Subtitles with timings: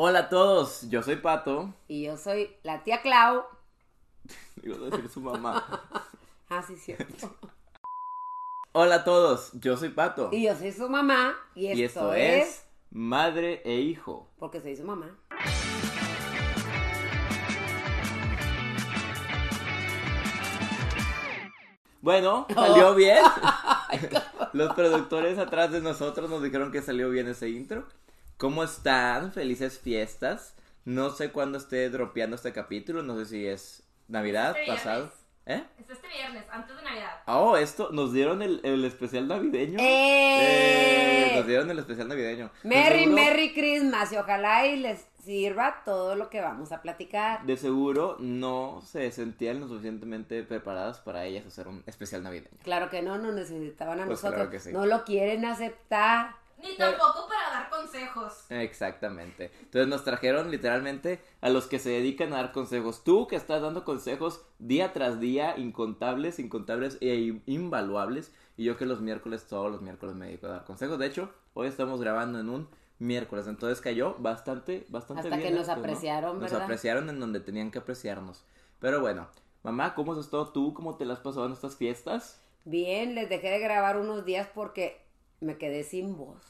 [0.00, 1.74] Hola a todos, yo soy Pato.
[1.88, 3.42] Y yo soy la tía Clau.
[4.62, 5.82] Iba a decir su mamá.
[6.48, 7.34] ah, sí, cierto.
[8.72, 10.28] Hola a todos, yo soy Pato.
[10.30, 11.34] Y yo soy su mamá.
[11.56, 14.28] Y esto, Y esto es Madre e Hijo.
[14.38, 15.18] Porque soy su mamá.
[22.00, 23.24] Bueno, salió bien.
[24.52, 27.84] Los productores atrás de nosotros nos dijeron que salió bien ese intro.
[28.38, 29.32] ¿Cómo están?
[29.32, 30.54] Felices fiestas.
[30.84, 33.02] No sé cuándo esté dropeando este capítulo.
[33.02, 35.12] No sé si es Navidad, Este pasado.
[35.44, 35.64] ¿Eh?
[35.78, 37.22] Es este viernes, antes de Navidad.
[37.26, 39.78] Oh, esto, nos dieron el, el especial navideño.
[39.80, 41.30] ¡Eh!
[41.30, 42.50] Eh, Nos dieron el especial navideño.
[42.62, 44.12] De Merry, seguro- Merry Christmas.
[44.12, 47.44] Y ojalá y les sirva todo lo que vamos a platicar.
[47.46, 52.58] De seguro no se sentían lo suficientemente preparadas para ellas hacer un especial navideño.
[52.62, 54.34] Claro que no, nos necesitaban a Pues nosotros.
[54.34, 54.70] claro que sí.
[54.72, 56.36] No lo quieren aceptar.
[56.58, 58.46] Ni Pero- tampoco para dar consejos.
[58.50, 59.50] Exactamente.
[59.62, 63.04] Entonces nos trajeron literalmente a los que se dedican a dar consejos.
[63.04, 68.32] Tú que estás dando consejos día tras día, incontables, incontables e invaluables.
[68.56, 70.98] Y yo que los miércoles, todos los miércoles me dedico a dar consejos.
[70.98, 73.46] De hecho, hoy estamos grabando en un miércoles.
[73.46, 75.48] Entonces cayó bastante, bastante Hasta bien.
[75.50, 75.80] que nos esto, ¿no?
[75.80, 76.62] apreciaron, Nos ¿verdad?
[76.62, 78.44] apreciaron en donde tenían que apreciarnos.
[78.80, 79.28] Pero bueno,
[79.62, 80.74] mamá, ¿cómo has estado tú?
[80.74, 82.42] ¿Cómo te las has pasado en estas fiestas?
[82.64, 85.00] Bien, les dejé de grabar unos días porque
[85.40, 86.42] me quedé sin voz.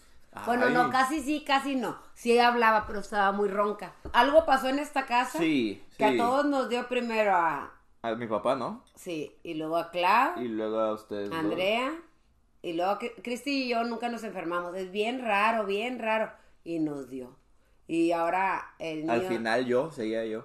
[0.47, 1.99] Bueno, no, casi sí, casi no.
[2.15, 3.93] Sí hablaba, pero estaba muy ronca.
[4.13, 6.17] Algo pasó en esta casa Sí, que a sí.
[6.19, 7.73] todos nos dio primero a...
[8.03, 8.85] A mi papá, ¿no?
[8.95, 11.33] Sí, y luego a Clau, Y luego a ustedes.
[11.33, 11.45] a dos.
[11.45, 11.93] Andrea,
[12.63, 14.77] y luego a Cri- Cristi y yo nunca nos enfermamos.
[14.77, 16.31] Es bien raro, bien raro.
[16.63, 17.35] Y nos dio.
[17.89, 19.13] Y ahora el niño...
[19.13, 20.45] Al final yo, seguía yo.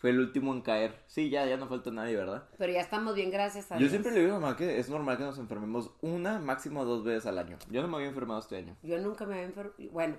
[0.00, 0.94] Fue el último en caer.
[1.06, 2.48] Sí, ya, ya no falta nadie, ¿verdad?
[2.58, 3.90] Pero ya estamos bien, gracias a Yo Dios.
[3.90, 7.26] siempre le digo a mamá que es normal que nos enfermemos una, máximo dos veces
[7.26, 7.58] al año.
[7.70, 8.74] Yo no me había enfermado este año.
[8.82, 9.74] Yo nunca me había enfermado.
[9.92, 10.16] Bueno,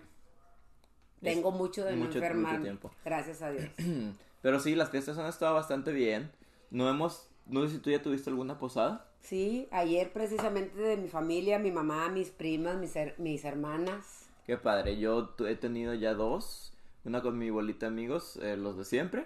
[1.22, 2.92] tengo mucho de no mucho- mucho tiempo.
[3.06, 3.66] Gracias a Dios.
[4.42, 6.32] Pero sí, las fiestas han estado bastante bien.
[6.72, 9.08] No hemos, no sé si tú ya tuviste alguna posada.
[9.22, 14.28] Sí, ayer precisamente de mi familia, mi mamá, mis primas, mis, her- mis hermanas.
[14.48, 16.74] Qué padre, yo he tenido ya dos.
[17.04, 19.26] Una con mi bolita de amigos, eh, los de siempre.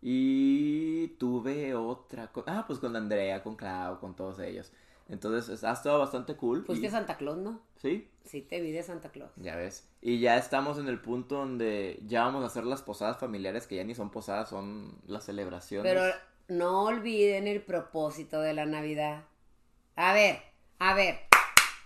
[0.00, 2.44] Y tuve otra con...
[2.46, 4.72] Ah, pues con Andrea, con Clau, con todos ellos.
[5.08, 6.64] Entonces, es- ha estado bastante cool.
[6.64, 7.60] Fuiste y- a Santa Claus, ¿no?
[7.76, 9.30] Sí, Sí, te vi de Santa Claus.
[9.36, 9.88] Ya ves.
[10.02, 13.76] Y ya estamos en el punto donde ya vamos a hacer las posadas familiares, que
[13.76, 15.90] ya ni son posadas, son las celebraciones.
[15.90, 16.04] Pero
[16.48, 19.24] no olviden el propósito de la Navidad.
[19.96, 20.40] A ver,
[20.78, 21.20] a ver.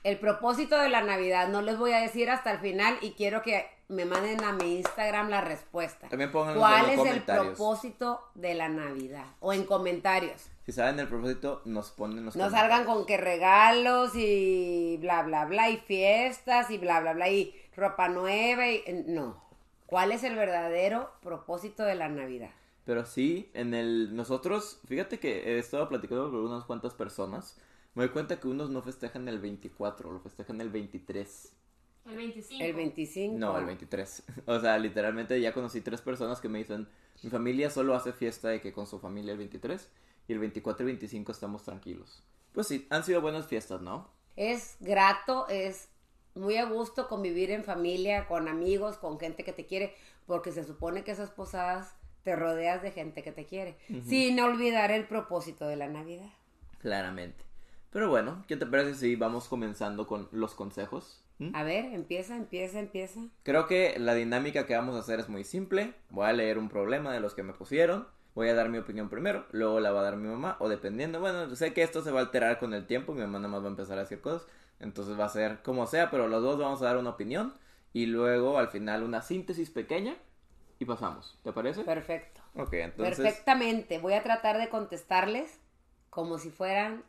[0.02, 3.42] El propósito de la Navidad no les voy a decir hasta el final y quiero
[3.42, 6.08] que me manden a mi Instagram la respuesta.
[6.08, 7.46] También pónganlo ¿Cuál en es los el comentarios.
[7.46, 9.26] propósito de la Navidad?
[9.40, 10.48] O en comentarios.
[10.64, 15.44] Si saben el propósito, nos ponen los No salgan con que regalos y bla, bla,
[15.44, 18.82] bla, y fiestas y bla, bla, bla, y ropa nueva y...
[19.06, 19.42] No.
[19.86, 22.50] ¿Cuál es el verdadero propósito de la Navidad?
[22.84, 24.16] Pero sí, en el...
[24.16, 27.58] Nosotros, fíjate que he estado platicando con unas cuantas personas.
[27.94, 31.52] Me doy cuenta que unos no festejan el 24, lo festejan el 23.
[32.06, 32.64] El 25.
[32.64, 33.38] El 25.
[33.38, 34.22] No, el 23.
[34.46, 36.88] O sea, literalmente ya conocí tres personas que me dicen,
[37.22, 39.88] mi familia solo hace fiesta de que con su familia el 23
[40.28, 42.22] y el 24 y 25 estamos tranquilos.
[42.52, 44.08] Pues sí, han sido buenas fiestas, ¿no?
[44.36, 45.88] Es grato, es
[46.34, 49.94] muy a gusto convivir en familia, con amigos, con gente que te quiere,
[50.26, 53.76] porque se supone que esas posadas te rodeas de gente que te quiere,
[54.06, 56.30] sin olvidar el propósito de la Navidad.
[56.78, 57.44] Claramente.
[57.90, 61.21] Pero bueno, ¿qué te parece si vamos comenzando con los consejos?
[61.50, 61.56] ¿Mm?
[61.56, 63.20] A ver, empieza, empieza, empieza.
[63.42, 65.94] Creo que la dinámica que vamos a hacer es muy simple.
[66.10, 68.06] Voy a leer un problema de los que me pusieron.
[68.34, 71.20] Voy a dar mi opinión primero, luego la va a dar mi mamá, o dependiendo,
[71.20, 73.60] bueno, sé que esto se va a alterar con el tiempo, mi mamá nada más
[73.60, 74.48] va a empezar a decir cosas,
[74.80, 77.52] entonces va a ser como sea, pero los dos vamos a dar una opinión
[77.92, 80.16] y luego al final una síntesis pequeña
[80.78, 81.84] y pasamos, ¿te parece?
[81.84, 82.40] Perfecto.
[82.54, 83.18] Ok, entonces...
[83.18, 83.98] Perfectamente.
[83.98, 85.58] Voy a tratar de contestarles
[86.08, 87.04] como si fueran,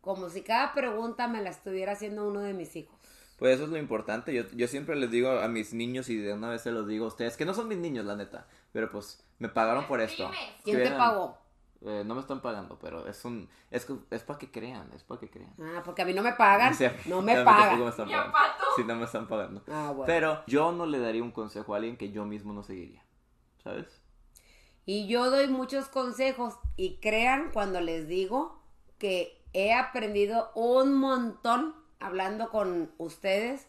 [0.00, 2.95] como si cada pregunta me la estuviera haciendo uno de mis hijos.
[3.36, 4.32] Pues eso es lo importante.
[4.34, 7.04] Yo, yo siempre les digo a mis niños y de una vez se los digo
[7.04, 8.46] a ustedes, que no son mis niños, la neta.
[8.72, 10.30] Pero pues me pagaron por esto.
[10.64, 11.38] ¿Quién te pagó?
[11.82, 15.04] Eh, no me están pagando, pero es un es, que- es para que crean, es
[15.04, 15.52] para que crean.
[15.60, 16.74] Ah, porque a mí no me pagan.
[17.04, 17.78] No me pagan.
[17.78, 18.64] me están ¿Y a pagando.
[18.76, 19.62] Sí, no me están pagando.
[19.68, 20.06] Ah, bueno.
[20.06, 23.04] Pero yo no le daría un consejo a alguien que yo mismo no seguiría.
[23.62, 24.00] ¿Sabes?
[24.86, 28.62] Y yo doy muchos consejos y crean cuando les digo
[28.98, 33.66] que he aprendido un montón hablando con ustedes.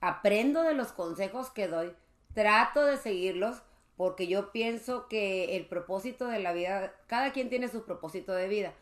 [0.00, 1.92] Aprendo de los consejos que doy,
[2.34, 3.62] trato de seguirlos
[3.96, 8.46] porque yo pienso que el propósito de la vida, cada quien tiene su propósito de
[8.46, 8.72] vida,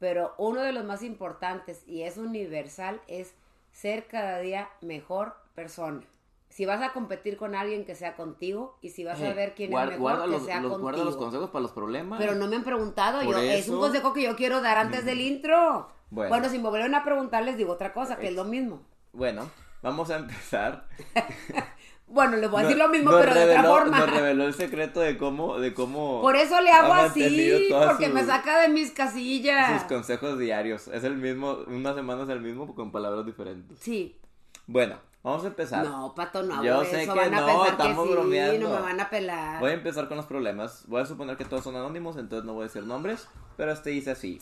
[0.00, 3.34] pero uno de los más importantes y es universal es
[3.72, 6.02] ser cada día mejor persona.
[6.48, 9.72] Si vas a competir con alguien que sea contigo y si vas a ver quién
[9.72, 10.82] es mejor guarda que los, sea los- contigo.
[10.82, 12.18] guarda los consejos para los problemas.
[12.20, 15.04] Pero no me han preguntado, Por yo, es un consejo que yo quiero dar antes
[15.04, 15.88] del intro.
[16.10, 16.28] Bueno.
[16.30, 18.82] Bueno, si me vuelven a preguntar les digo otra cosa, que es lo mismo.
[19.12, 19.50] Bueno,
[19.82, 20.86] vamos a empezar.
[22.06, 23.98] Bueno, les voy a decir lo mismo, pero de otra forma.
[24.00, 26.20] Nos reveló el secreto de cómo, de cómo.
[26.20, 29.80] Por eso le hago ha así, porque me saca de mis casillas.
[29.80, 30.88] Sus consejos diarios.
[30.88, 33.78] Es el mismo, una semana es el mismo con palabras diferentes.
[33.80, 34.20] Sí.
[34.66, 35.84] Bueno, vamos a empezar.
[35.84, 37.14] No, Pato, no hago Yo sé eso.
[37.14, 38.68] que van a no, pensar que estamos sí, bromeando.
[38.68, 39.60] no me van a pelar.
[39.60, 40.84] Voy a empezar con los problemas.
[40.86, 43.28] Voy a suponer que todos son anónimos, entonces no voy a decir nombres.
[43.56, 44.40] Pero este dice así.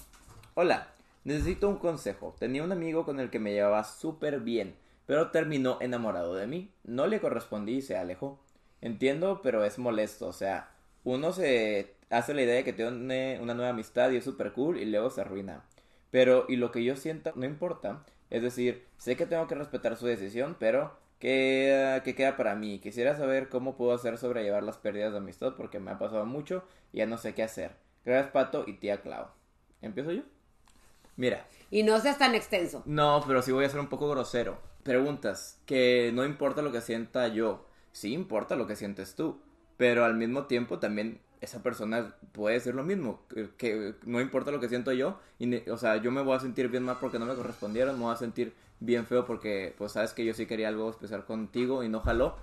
[0.55, 0.89] Hola,
[1.25, 2.35] necesito un consejo.
[2.39, 4.77] Tenía un amigo con el que me llevaba súper bien,
[5.07, 6.71] pero terminó enamorado de mí.
[6.85, 8.41] No le correspondí y se alejó.
[8.81, 10.29] Entiendo, pero es molesto.
[10.29, 10.71] O sea,
[11.05, 14.79] uno se hace la idea de que tiene una nueva amistad y es súper cool
[14.79, 15.65] y luego se arruina.
[16.11, 18.05] Pero, y lo que yo sienta, no importa.
[18.31, 22.79] Es decir, sé que tengo que respetar su decisión, pero ¿qué, qué queda para mí?
[22.81, 26.65] Quisiera saber cómo puedo hacer sobrellevar las pérdidas de amistad porque me ha pasado mucho
[26.93, 27.73] y ya no sé qué hacer.
[28.05, 29.29] Gracias, Pato y tía Clau.
[29.81, 30.23] ¿Empiezo yo?
[31.17, 32.83] Mira, Y no seas tan extenso.
[32.87, 34.59] no, pero sí voy a ser un poco grosero.
[34.83, 39.41] Preguntas, que no importa lo que sienta yo, sí importa lo que sientes tú,
[39.77, 44.51] pero al mismo tiempo también esa persona puede decir lo mismo, que, que no importa
[44.51, 47.19] lo que siento yo, y o sea, yo me voy a sentir bien mal porque
[47.19, 50.47] no me correspondieron, me voy a sentir bien feo porque pues sabes que yo sí
[50.47, 52.37] quería algo especial contigo y no jaló,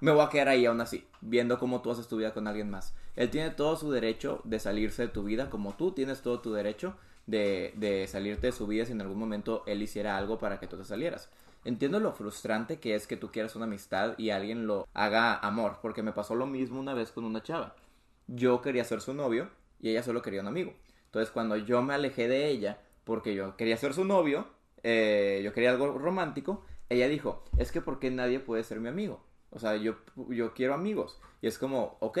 [0.00, 2.70] me voy a quedar ahí aún así, viendo cómo tú haces tu vida con alguien
[2.70, 2.94] más.
[3.14, 6.52] Él tiene todo su derecho de salirse de tu vida, como tú tienes todo tu
[6.52, 6.96] derecho
[7.26, 10.66] de, de salirte de su vida si en algún momento él hiciera algo para que
[10.66, 11.30] tú te salieras.
[11.64, 15.78] Entiendo lo frustrante que es que tú quieras una amistad y alguien lo haga amor,
[15.82, 17.74] porque me pasó lo mismo una vez con una chava.
[18.28, 19.50] Yo quería ser su novio
[19.80, 20.74] y ella solo quería un amigo.
[21.06, 24.46] Entonces cuando yo me alejé de ella, porque yo quería ser su novio,
[24.84, 29.24] eh, yo quería algo romántico, ella dijo, es que porque nadie puede ser mi amigo.
[29.50, 29.96] O sea, yo,
[30.28, 31.18] yo quiero amigos.
[31.42, 32.18] Y es como, ok,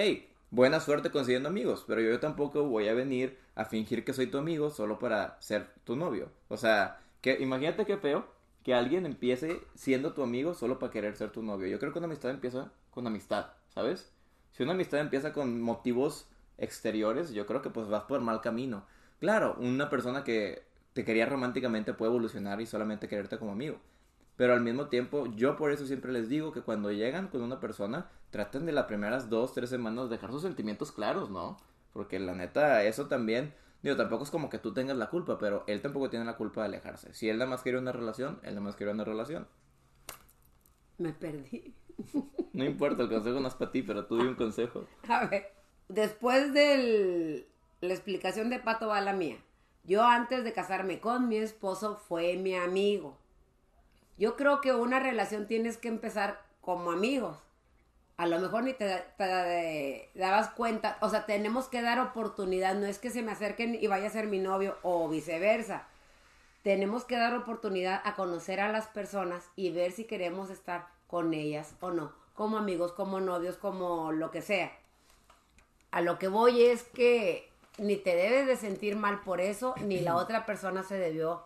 [0.50, 4.38] buena suerte consiguiendo amigos, pero yo tampoco voy a venir a fingir que soy tu
[4.38, 6.30] amigo solo para ser tu novio.
[6.48, 8.26] O sea, que imagínate qué feo
[8.62, 11.66] que alguien empiece siendo tu amigo solo para querer ser tu novio.
[11.66, 14.12] Yo creo que una amistad empieza con amistad, ¿sabes?
[14.52, 18.86] Si una amistad empieza con motivos exteriores, yo creo que pues vas por mal camino.
[19.18, 20.62] Claro, una persona que
[20.92, 23.78] te quería románticamente puede evolucionar y solamente quererte como amigo.
[24.36, 27.58] Pero al mismo tiempo, yo por eso siempre les digo que cuando llegan con una
[27.58, 31.56] persona, traten de las primeras dos, tres semanas dejar sus sentimientos claros, ¿no?
[31.96, 35.64] Porque la neta, eso también, digo, tampoco es como que tú tengas la culpa, pero
[35.66, 37.14] él tampoco tiene la culpa de alejarse.
[37.14, 39.48] Si él nada más quiere una relación, él nada más quiere una relación.
[40.98, 41.74] Me perdí.
[42.52, 44.84] No importa, el consejo no es para ti, pero tú di un consejo.
[45.08, 45.54] A ver,
[45.88, 47.48] después de
[47.80, 49.38] la explicación de Pato va la mía.
[49.84, 53.16] Yo antes de casarme con mi esposo fue mi amigo.
[54.18, 57.38] Yo creo que una relación tienes que empezar como amigos.
[58.16, 62.86] A lo mejor ni te, te dabas cuenta, o sea, tenemos que dar oportunidad, no
[62.86, 65.86] es que se me acerquen y vaya a ser mi novio o viceversa.
[66.62, 71.34] Tenemos que dar oportunidad a conocer a las personas y ver si queremos estar con
[71.34, 74.72] ellas o no, como amigos, como novios, como lo que sea.
[75.90, 80.00] A lo que voy es que ni te debes de sentir mal por eso, ni
[80.00, 81.44] la otra persona se debió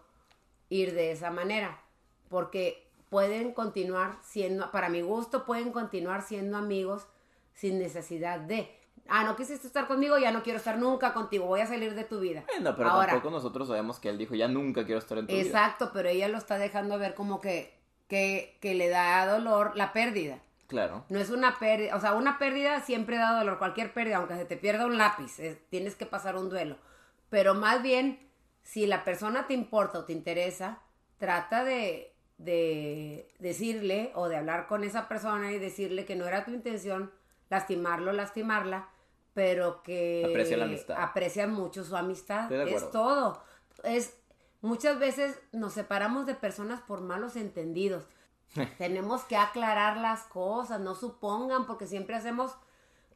[0.68, 1.80] ir de esa manera,
[2.28, 7.06] porque pueden continuar siendo, para mi gusto, pueden continuar siendo amigos
[7.52, 8.74] sin necesidad de,
[9.08, 12.04] ah, no quisiste estar conmigo, ya no quiero estar nunca contigo, voy a salir de
[12.04, 12.44] tu vida.
[12.46, 15.34] Bueno, pero Ahora, tampoco nosotros sabemos que él dijo, ya nunca quiero estar en tu
[15.34, 15.42] vida.
[15.44, 17.76] Exacto, pero ella lo está dejando ver como que,
[18.08, 20.38] que, que le da dolor la pérdida.
[20.68, 21.04] Claro.
[21.08, 24.44] No es una pérdida, o sea, una pérdida siempre da dolor, cualquier pérdida, aunque se
[24.44, 26.76] te pierda un lápiz, es- tienes que pasar un duelo.
[27.28, 28.20] Pero más bien,
[28.62, 30.78] si la persona te importa o te interesa,
[31.18, 32.09] trata de,
[32.44, 37.12] de decirle o de hablar con esa persona y decirle que no era tu intención
[37.50, 38.88] lastimarlo, lastimarla,
[39.34, 40.96] pero que Aprecia la amistad.
[40.98, 42.50] aprecia mucho su amistad.
[42.50, 43.42] Es todo.
[43.84, 44.16] Es
[44.62, 48.04] muchas veces nos separamos de personas por malos entendidos.
[48.78, 52.56] Tenemos que aclarar las cosas, no supongan, porque siempre hacemos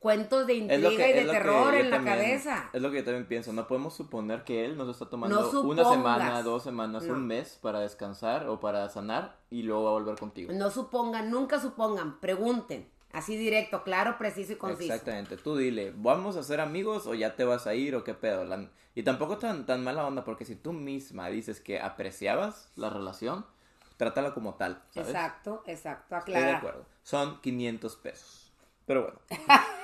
[0.04, 2.68] cuentos de intriga que- y de terror en la también- cabeza.
[2.75, 3.54] Es lo que yo también pienso.
[3.54, 7.14] No podemos suponer que él nos está tomando No una semana, dos semanas, No.
[7.14, 10.52] un mes para descansar o para sanar y luego va a volver contigo.
[10.52, 12.87] No supongan, nunca supongan, pregunten.
[13.12, 14.92] Así directo, claro, preciso y conciso.
[14.92, 15.37] Exactamente.
[15.38, 18.44] Tú dile, ¿vamos a ser amigos o ya te vas a ir o qué pedo?
[18.44, 22.90] La- Y tampoco tan, tan mala onda porque si tú misma dices que apreciabas la
[22.90, 23.46] relación,
[23.96, 25.08] trátala como tal, ¿sabes?
[25.08, 26.58] Exacto, exacto, Estoy de aclara.
[26.58, 26.84] acuerdo.
[27.02, 28.52] Son 500 pesos.
[28.87, 29.18] Pero bueno,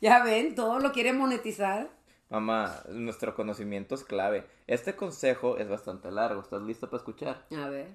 [0.00, 1.90] Ya ven, todo lo quiere monetizar.
[2.30, 4.46] mamá, nuestro conocimiento es clave.
[4.66, 6.40] Este consejo es bastante largo.
[6.40, 7.44] ¿Estás lista para escuchar?
[7.54, 7.88] A ver.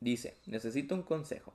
[0.00, 1.52] Dice, necesito un consejo.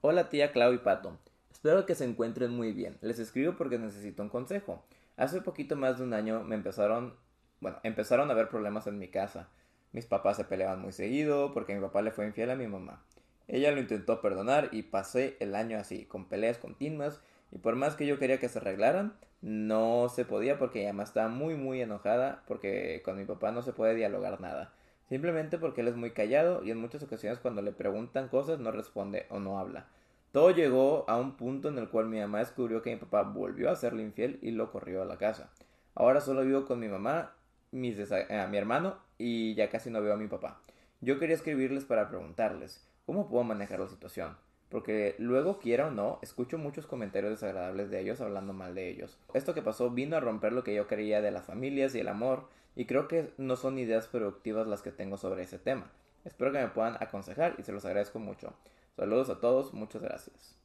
[0.00, 1.18] Hola tía Clau y Pato.
[1.50, 2.98] Espero que se encuentren muy bien.
[3.00, 4.84] Les escribo porque necesito un consejo.
[5.16, 7.16] Hace poquito más de un año me empezaron,
[7.58, 9.48] bueno, empezaron a haber problemas en mi casa.
[9.90, 13.02] Mis papás se peleaban muy seguido porque mi papá le fue infiel a mi mamá.
[13.48, 17.20] Ella lo intentó perdonar y pasé el año así, con peleas continuas
[17.52, 21.28] y por más que yo quería que se arreglaran, no se podía porque ella estaba
[21.28, 24.72] muy muy enojada porque con mi papá no se puede dialogar nada.
[25.08, 28.70] Simplemente porque él es muy callado y en muchas ocasiones cuando le preguntan cosas no
[28.70, 29.86] responde o no habla.
[30.32, 33.70] Todo llegó a un punto en el cual mi mamá descubrió que mi papá volvió
[33.70, 35.50] a serle infiel y lo corrió a la casa.
[35.96, 37.32] Ahora solo vivo con mi mamá,
[37.72, 40.60] mis eh, mi hermano y ya casi no veo a mi papá.
[41.00, 44.36] Yo quería escribirles para preguntarles cómo puedo manejar la situación
[44.70, 49.18] porque luego quiera o no, escucho muchos comentarios desagradables de ellos hablando mal de ellos.
[49.34, 52.08] Esto que pasó vino a romper lo que yo creía de las familias y el
[52.08, 55.90] amor, y creo que no son ideas productivas las que tengo sobre ese tema.
[56.24, 58.54] Espero que me puedan aconsejar y se los agradezco mucho.
[58.96, 60.56] Saludos a todos, muchas gracias.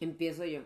[0.00, 0.62] Empiezo yo.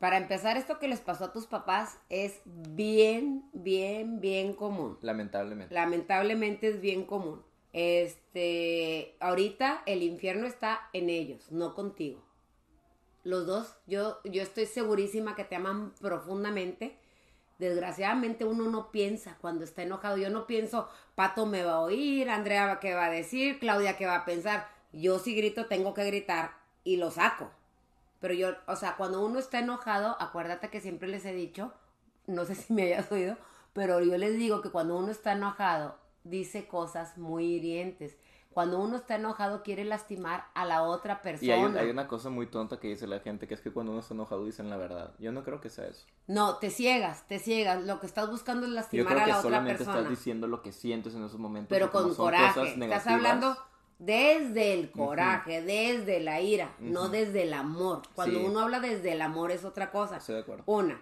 [0.00, 4.98] Para empezar, esto que les pasó a tus papás es bien, bien, bien común.
[5.00, 5.72] Lamentablemente.
[5.72, 7.40] Lamentablemente es bien común.
[7.72, 12.20] Este, ahorita el infierno está en ellos, no contigo
[13.24, 16.98] los dos, yo, yo estoy segurísima que te aman profundamente.
[17.58, 20.16] Desgraciadamente uno no piensa cuando está enojado.
[20.16, 24.06] Yo no pienso, Pato me va a oír, Andrea qué va a decir, Claudia qué
[24.06, 24.68] va a pensar.
[24.92, 26.52] Yo si grito tengo que gritar
[26.84, 27.50] y lo saco.
[28.20, 31.72] Pero yo, o sea, cuando uno está enojado, acuérdate que siempre les he dicho,
[32.26, 33.36] no sé si me hayas oído,
[33.72, 38.16] pero yo les digo que cuando uno está enojado, dice cosas muy hirientes
[38.52, 41.46] cuando uno está enojado quiere lastimar a la otra persona.
[41.46, 44.00] Y hay, una cosa muy tonta que dice la gente, que es que cuando uno
[44.00, 45.14] está enojado dicen la verdad.
[45.18, 46.06] Yo no creo que sea eso.
[46.26, 47.82] No, te ciegas, te ciegas.
[47.84, 49.56] Lo que estás buscando es lastimar a la otra persona.
[49.56, 51.70] Yo creo que solamente estás diciendo lo que sientes en esos momentos.
[51.70, 52.74] Pero con coraje.
[52.74, 53.56] Estás hablando
[53.98, 58.02] desde el coraje, desde la ira, no desde el amor.
[58.14, 60.18] Cuando uno habla desde el amor es otra cosa.
[60.18, 60.64] Estoy de acuerdo.
[60.66, 61.00] Una,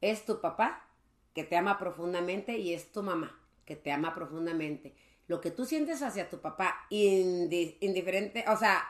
[0.00, 0.86] es tu papá
[1.34, 3.36] que te ama profundamente y es tu mamá
[3.70, 4.96] que te ama profundamente
[5.30, 8.82] lo que tú sientes hacia tu papá, indiferente, o sea,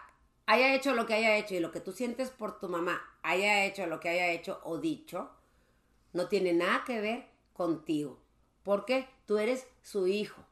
[0.47, 3.67] haya hecho lo que haya hecho y lo que tú sientes por tu mamá haya
[3.67, 5.31] hecho lo que haya hecho o dicho,
[6.15, 8.19] no tiene nada que ver contigo.
[8.63, 10.43] Porque tú eres su hijo.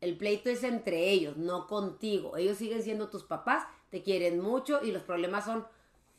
[0.00, 2.38] El pleito es entre ellos, no contigo.
[2.38, 5.66] Ellos siguen siendo tus papás, te quieren mucho y los problemas son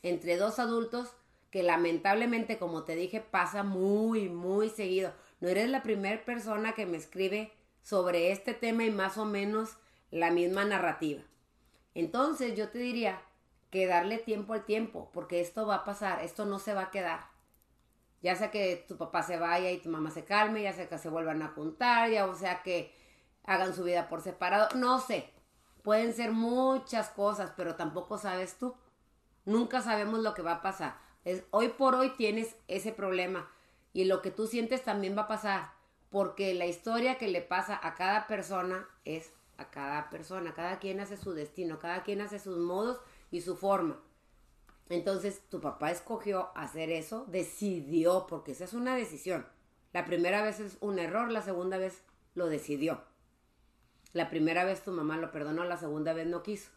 [0.03, 1.15] entre dos adultos
[1.49, 5.11] que lamentablemente, como te dije, pasa muy, muy seguido.
[5.39, 9.77] No eres la primera persona que me escribe sobre este tema y más o menos
[10.11, 11.23] la misma narrativa.
[11.93, 13.21] Entonces yo te diría
[13.69, 16.91] que darle tiempo al tiempo, porque esto va a pasar, esto no se va a
[16.91, 17.29] quedar.
[18.21, 20.97] Ya sea que tu papá se vaya y tu mamá se calme, ya sea que
[20.97, 22.93] se vuelvan a juntar, ya o sea que
[23.45, 25.31] hagan su vida por separado, no sé.
[25.81, 28.75] Pueden ser muchas cosas, pero tampoco sabes tú.
[29.45, 30.97] Nunca sabemos lo que va a pasar.
[31.51, 33.49] Hoy por hoy tienes ese problema
[33.93, 35.76] y lo que tú sientes también va a pasar
[36.09, 40.99] porque la historia que le pasa a cada persona es a cada persona, cada quien
[40.99, 42.99] hace su destino, cada quien hace sus modos
[43.31, 43.99] y su forma.
[44.89, 49.45] Entonces, tu papá escogió hacer eso, decidió, porque esa es una decisión.
[49.93, 52.03] La primera vez es un error, la segunda vez
[52.35, 53.01] lo decidió.
[54.13, 56.69] La primera vez tu mamá lo perdonó, la segunda vez no quiso.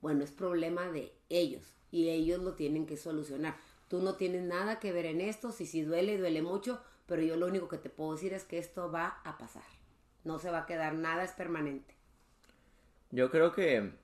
[0.00, 3.56] Bueno, es problema de ellos y ellos lo tienen que solucionar.
[3.88, 7.36] Tú no tienes nada que ver en esto, si si duele, duele mucho, pero yo
[7.36, 9.64] lo único que te puedo decir es que esto va a pasar.
[10.24, 11.94] No se va a quedar nada, es permanente.
[13.10, 13.94] Yo creo que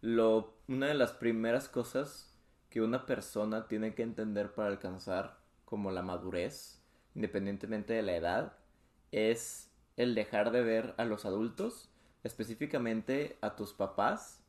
[0.00, 2.32] lo, una de las primeras cosas
[2.70, 6.80] que una persona tiene que entender para alcanzar como la madurez,
[7.16, 8.56] independientemente de la edad,
[9.10, 11.90] es el dejar de ver a los adultos,
[12.22, 14.40] específicamente a tus papás,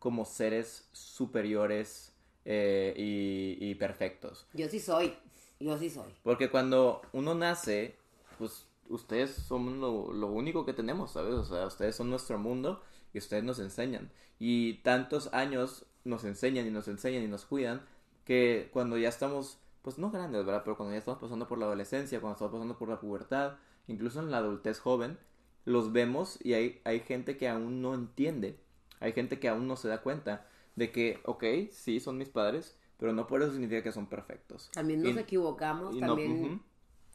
[0.00, 2.12] como seres superiores
[2.44, 4.48] eh, y perfectos.
[4.52, 5.14] Yo sí soy.
[5.62, 6.12] Yo sí soy.
[6.24, 7.94] Porque cuando uno nace,
[8.38, 11.34] pues ustedes son lo, lo, único que tenemos, ¿sabes?
[11.34, 12.82] O sea, ustedes son nuestro mundo
[13.14, 14.10] y ustedes nos enseñan.
[14.40, 17.82] Y tantos años nos enseñan y nos enseñan y nos cuidan
[18.24, 20.62] que cuando ya estamos, pues no grandes, ¿verdad?
[20.64, 23.54] Pero cuando ya estamos pasando por la adolescencia, cuando estamos pasando por la pubertad,
[23.86, 25.16] incluso en la adultez joven,
[25.64, 28.58] los vemos y hay, hay gente que aún no entiende,
[28.98, 32.76] hay gente que aún no se da cuenta de que, ok, sí, son mis padres,
[33.02, 34.70] pero no por eso significa que son perfectos.
[34.72, 36.62] También nos equivocamos, también...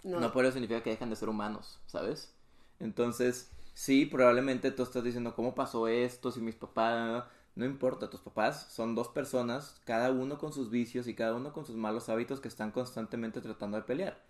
[0.03, 0.33] No, no.
[0.33, 2.35] por eso significa que dejan de ser humanos, ¿sabes?
[2.81, 6.29] Entonces, sí, probablemente tú estás diciendo, ¿cómo pasó esto?
[6.29, 7.23] Si mis papás...
[7.55, 11.53] No importa, tus papás son dos personas, cada uno con sus vicios y cada uno
[11.53, 14.21] con sus malos hábitos que están constantemente tratando de pelear.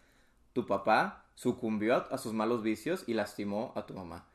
[0.54, 4.28] Tu papá sucumbió a sus malos vicios y lastimó a tu mamá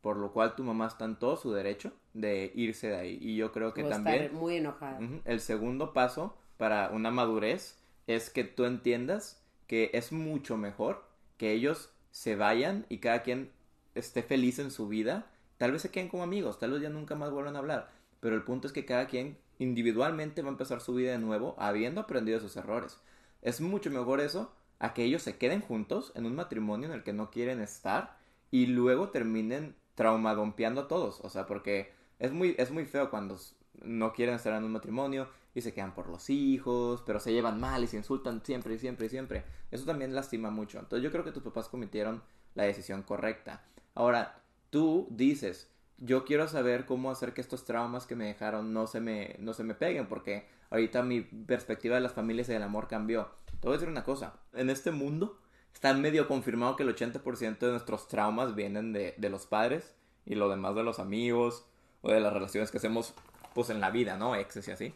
[0.00, 3.18] por lo cual tu mamá está en todo su derecho de irse de ahí.
[3.20, 4.32] Y yo creo que también...
[4.32, 4.98] muy enojada.
[5.26, 11.02] el segundo paso para una madurez es que tú entiendas que es mucho mejor
[11.38, 13.50] que ellos se vayan y cada quien
[13.94, 15.30] esté feliz en su vida.
[15.56, 17.90] Tal vez se queden como amigos, tal vez ya nunca más vuelvan a hablar.
[18.20, 21.56] Pero el punto es que cada quien individualmente va a empezar su vida de nuevo
[21.58, 22.98] habiendo aprendido sus errores.
[23.40, 27.02] Es mucho mejor eso a que ellos se queden juntos en un matrimonio en el
[27.02, 28.18] que no quieren estar
[28.50, 31.20] y luego terminen traumadompeando a todos.
[31.22, 33.38] O sea, porque es muy, es muy feo cuando
[33.82, 37.60] no quieren estar en un matrimonio y se quedan por los hijos, pero se llevan
[37.60, 39.44] mal y se insultan siempre y siempre y siempre.
[39.70, 40.78] Eso también lastima mucho.
[40.78, 42.22] Entonces yo creo que tus papás cometieron
[42.54, 43.64] la decisión correcta.
[43.94, 48.86] Ahora, tú dices, yo quiero saber cómo hacer que estos traumas que me dejaron no
[48.86, 52.62] se me, no se me peguen, porque ahorita mi perspectiva de las familias y del
[52.62, 53.30] amor cambió.
[53.60, 55.38] Te voy a decir una cosa, en este mundo
[55.74, 60.34] está medio confirmado que el 80% de nuestros traumas vienen de, de los padres y
[60.34, 61.66] lo demás de los amigos
[62.00, 63.14] o de las relaciones que hacemos
[63.54, 64.34] pues en la vida, ¿no?
[64.34, 64.94] Exes y así.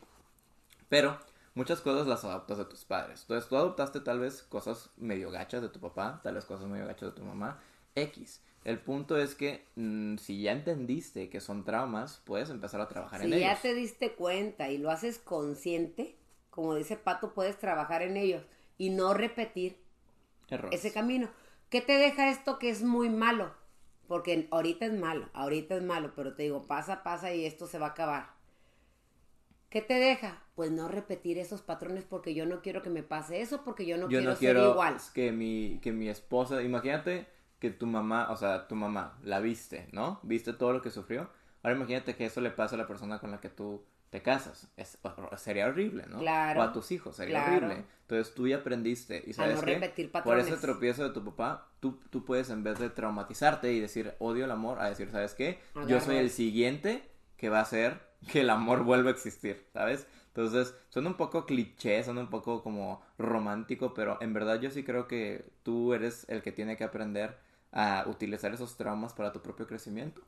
[0.89, 1.19] Pero
[1.55, 3.23] muchas cosas las adoptas de tus padres.
[3.23, 6.87] Entonces tú adoptaste tal vez cosas medio gachas de tu papá, tal vez cosas medio
[6.87, 7.61] gachas de tu mamá.
[7.95, 8.43] X.
[8.65, 13.21] El punto es que mm, si ya entendiste que son traumas, puedes empezar a trabajar
[13.23, 13.47] en Si ellos.
[13.57, 16.17] ya te diste cuenta y lo haces consciente,
[16.51, 18.43] como dice Pato, puedes trabajar en ellos
[18.79, 19.77] y no repetir
[20.49, 20.81] Errores.
[20.81, 21.29] ese camino.
[21.71, 23.53] ¿Qué te deja esto que es muy malo?
[24.09, 27.79] Porque ahorita es malo, ahorita es malo, pero te digo, pasa, pasa y esto se
[27.79, 28.34] va a acabar.
[29.75, 30.41] ¿Qué te deja?
[30.55, 33.97] Pues no repetir esos patrones porque yo no quiero que me pase eso, porque yo
[33.97, 34.97] no Yo quiero no ser igual.
[35.13, 37.27] que mi, que mi esposa, imagínate
[37.59, 40.21] que tu mamá, o sea, tu mamá, la viste, ¿no?
[40.23, 41.29] Viste todo lo que sufrió.
[41.65, 44.69] Ahora imagínate que eso le pasa a la persona con la que tú te casas.
[44.77, 44.97] Es,
[45.39, 46.21] sería horrible, ¿no?
[46.21, 46.61] Claro.
[46.61, 47.67] O a tus hijos, sería Claro.
[47.67, 47.85] horrible.
[48.03, 49.25] Entonces tú ya aprendiste.
[49.27, 49.75] ¿Y A sabes no qué?
[49.75, 50.47] repetir Por patrones.
[50.47, 54.45] ese tropiezo de tu papá, tú, tú puedes en vez de traumatizarte y decir odio
[54.45, 55.59] el amor, a decir, ¿sabes qué?
[55.89, 60.07] Yo soy el siguiente que va a hacer que el amor vuelva a existir, ¿sabes?
[60.29, 64.83] Entonces, suena un poco cliché, suena un poco como romántico, pero en verdad yo sí
[64.83, 67.39] creo que tú eres el que tiene que aprender
[67.73, 70.23] a utilizar esos traumas para tu propio crecimiento.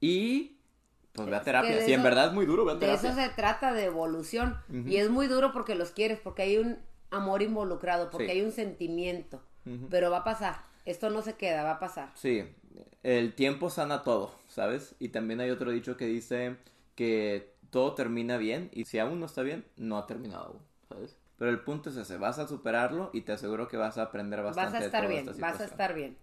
[0.00, 0.56] Y,
[1.12, 1.76] pues ve a terapia.
[1.76, 3.10] de Si en eso- verdad es muy duro, ve a De terapia.
[3.10, 4.56] eso se trata, de evolución.
[4.86, 6.78] Y es muy duro porque los quieres, porque hay un
[7.10, 8.32] amor involucrado, porque Sí.
[8.32, 9.40] hay un sentimiento.
[9.90, 10.62] Pero va a pasar.
[10.84, 12.10] Esto no se queda, va a pasar.
[12.14, 12.44] Sí,
[13.02, 14.94] el tiempo sana todo, ¿sabes?
[14.98, 16.56] Y también hay otro dicho que dice
[16.94, 21.18] que todo termina bien y si aún no está bien, no ha terminado aún, ¿sabes?
[21.38, 24.42] Pero el punto es ese, vas a superarlo y te aseguro que vas a aprender
[24.42, 26.16] bastante Vas a de estar toda bien, esta vas a estar bien.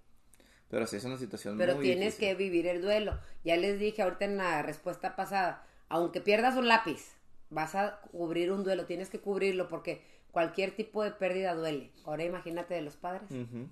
[0.69, 2.19] Pero sí es una situación Pero muy tienes difícil.
[2.19, 3.19] que vivir el duelo.
[3.43, 7.15] Ya les dije ahorita en la respuesta pasada, aunque pierdas un lápiz,
[7.49, 11.91] vas a cubrir un duelo, tienes que cubrirlo porque cualquier tipo de pérdida duele.
[12.05, 13.29] Ahora imagínate de los padres.
[13.29, 13.67] Ujú.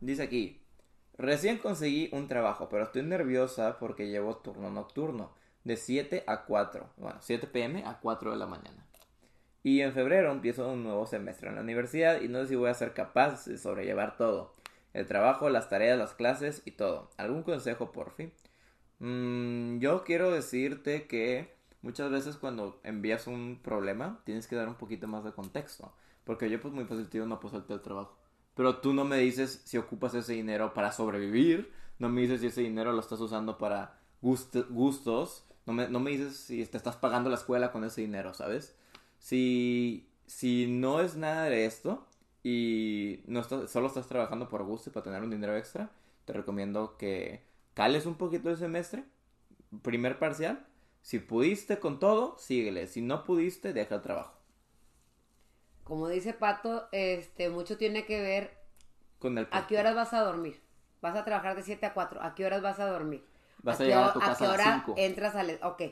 [0.00, 0.60] Dice aquí,
[1.18, 5.32] recién conseguí un trabajo, pero estoy nerviosa porque llevo turno nocturno,
[5.64, 8.86] de 7 a 4, bueno, 7 pm a 4 de la mañana.
[9.62, 12.70] Y en febrero empiezo un nuevo semestre en la universidad y no sé si voy
[12.70, 14.52] a ser capaz de sobrellevar todo.
[14.92, 17.10] El trabajo, las tareas, las clases y todo.
[17.16, 18.32] ¿Algún consejo por fin?
[18.98, 24.74] Mm, yo quiero decirte que muchas veces cuando envías un problema tienes que dar un
[24.76, 25.92] poquito más de contexto.
[26.24, 28.16] Porque yo pues muy digo no salte el trabajo.
[28.54, 31.72] Pero tú no me dices si ocupas ese dinero para sobrevivir.
[31.98, 35.44] No me dices si ese dinero lo estás usando para gust- gustos.
[35.66, 38.76] No me, no me dices si te estás pagando la escuela con ese dinero, ¿sabes?
[39.18, 42.06] Si, si no es nada de esto
[42.42, 45.90] y no estás, solo estás trabajando por gusto y para tener un dinero extra,
[46.24, 47.44] te recomiendo que
[47.74, 49.04] cales un poquito el semestre,
[49.82, 50.66] primer parcial.
[51.02, 52.86] Si pudiste con todo, síguele.
[52.86, 54.34] Si no pudiste, deja el trabajo.
[55.84, 58.56] Como dice Pato, este, mucho tiene que ver
[59.18, 60.60] Con el a qué horas vas a dormir.
[61.00, 62.22] Vas a trabajar de 7 a 4.
[62.22, 63.24] ¿A qué horas vas a dormir?
[63.62, 64.94] Vas a qué llegar a tu qué casa a las hora 5.
[64.98, 65.82] entras a la, ok.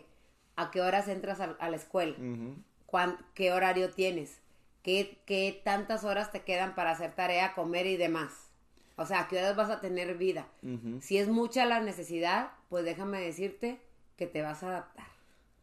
[0.57, 2.13] ¿A qué horas entras a, a la escuela?
[2.19, 2.57] Ujú.
[2.87, 4.41] ¿Cuán- ¿Qué horario tienes?
[4.83, 8.49] ¿Qué, ¿Qué tantas horas te quedan para hacer tarea, comer y demás?
[8.97, 10.47] O sea, ¿a qué horas vas a tener vida?
[10.63, 11.01] Ujú.
[11.01, 13.81] Si es mucha la necesidad, pues déjame decirte
[14.17, 15.07] que te vas a adaptar.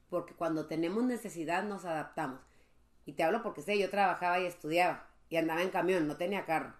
[0.09, 2.39] Porque cuando tenemos necesidad nos adaptamos.
[3.05, 6.45] Y te hablo porque sé, yo trabajaba y estudiaba y andaba en camión, no tenía
[6.45, 6.73] carro.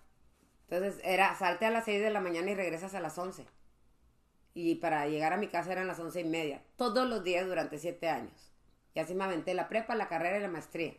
[0.70, 3.46] Entonces era, salte a las 6 de la mañana y regresas a las 11.
[4.58, 6.64] Y para llegar a mi casa eran las once y media.
[6.78, 8.52] Todos los días durante siete años.
[8.96, 10.96] Y así me aventé la prepa, la carrera y la maestría.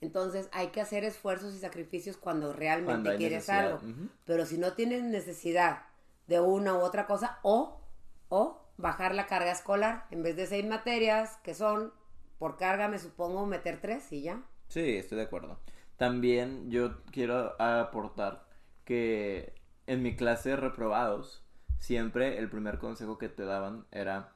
[0.00, 3.80] Entonces hay que hacer esfuerzos y sacrificios cuando realmente Cuando quieres algo.
[4.24, 5.82] Pero si no tienes necesidad
[6.26, 7.82] de una u otra cosa, o,
[8.30, 11.92] o bajar la carga escolar, en vez de seis materias, que son,
[12.38, 14.42] por carga me supongo meter tres y ya.
[14.68, 15.60] Sí, estoy de acuerdo.
[15.98, 18.46] También yo quiero aportar
[18.86, 19.52] que
[19.86, 21.44] en mi clase de reprobados,
[21.78, 24.32] siempre el primer consejo que te daban era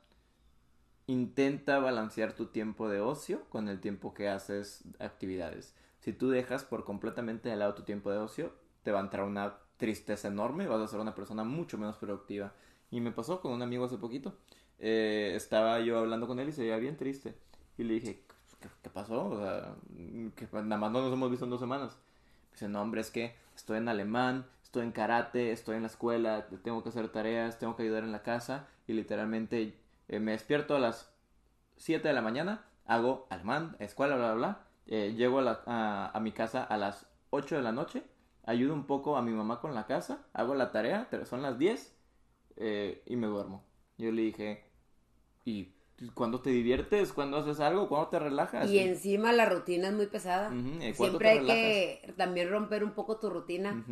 [1.07, 5.75] intenta balancear tu tiempo de ocio con el tiempo que haces actividades.
[6.01, 8.53] Si tú dejas por completamente de lado tu tiempo de ocio,
[8.83, 12.53] te va a entrar una tristeza enorme, vas a ser una persona mucho menos productiva.
[12.91, 14.37] Y me pasó con un amigo hace poquito.
[14.79, 17.35] Eh, estaba yo hablando con él y se veía bien triste.
[17.79, 18.25] Y le dije,
[18.61, 19.27] ¿qué, qué pasó?
[19.27, 19.75] O sea,
[20.37, 21.99] que nada más no nos hemos visto en dos semanas.
[22.53, 26.47] Dice, no, hombre, es que estoy en alemán, estoy en karate, estoy en la escuela,
[26.65, 28.69] tengo que hacer tareas, tengo que ayudar en la casa.
[28.87, 29.77] Y literalmente
[30.09, 31.13] eh, me despierto a las
[31.77, 34.61] 7 de la mañana, hago alemán, escuela, bla, bla, bla.
[34.87, 38.03] Eh, llego a, la- a- a mi casa a las 8 de la noche,
[38.47, 41.59] ayudo un poco a mi mamá con la casa, hago la tarea, pero son las
[41.59, 41.95] 10
[42.57, 43.63] eh, y me duermo.
[43.99, 44.65] Yo le dije,
[45.45, 45.69] ¿y
[46.15, 47.13] cuándo te diviertes?
[47.13, 47.91] ¿Cuándo haces algo?
[47.91, 48.73] ¿Cuándo te relajas?
[48.73, 50.49] Y encima la rutina es muy pesada.
[50.49, 53.85] Ujú, ¿y cuándo Siempre hay que también romper un poco tu rutina.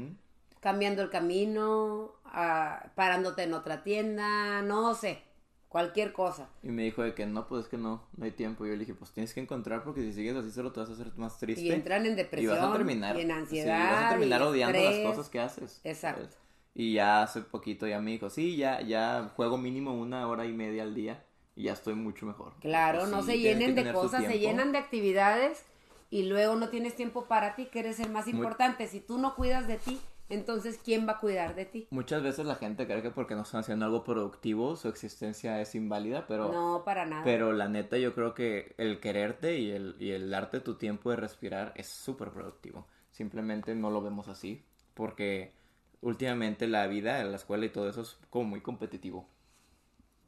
[0.61, 5.23] Cambiando el camino, ah, parándote en otra tienda, no sé,
[5.69, 6.49] cualquier cosa.
[6.63, 8.65] Y me dijo de que no, pues es que no, no hay tiempo.
[8.67, 10.93] Yo le dije, pues tienes que encontrar porque si sigues así solo te vas a
[10.93, 11.63] hacer más triste.
[11.63, 14.41] Y entran en Y depresión, vas a terminar, y en sí, ansiedad, vas a terminar
[14.41, 15.05] y odiando estrés.
[15.05, 15.81] las cosas que haces.
[15.85, 16.23] Exacto.
[16.23, 16.39] ¿sabes?
[16.75, 20.53] Y ya hace poquito ya me dijo, sí, ya, ya juego mínimo una hora y
[20.53, 21.25] media al día
[21.57, 22.53] y ya estoy mucho mejor.
[22.61, 25.65] Claro, Pues no sí, se llenen de cosas, se llenan de actividades
[26.11, 28.87] y luego no tienes tiempo para ti, que eres el más Muy- importante.
[28.87, 31.89] Si tú no cuidas de ti, entonces ¿quién va a cuidar de ti?
[31.91, 35.75] Muchas veces la gente cree que porque no están haciendo algo productivo su existencia es
[35.75, 37.25] inválida, pero, no, para nada.
[37.25, 41.11] pero la neta yo creo que el quererte y el, y el darte tu tiempo
[41.11, 42.87] de respirar es súper productivo.
[43.11, 44.65] Simplemente no lo vemos así
[44.95, 45.53] porque
[46.01, 49.29] últimamente la vida, la escuela y todo eso es como muy competitivo.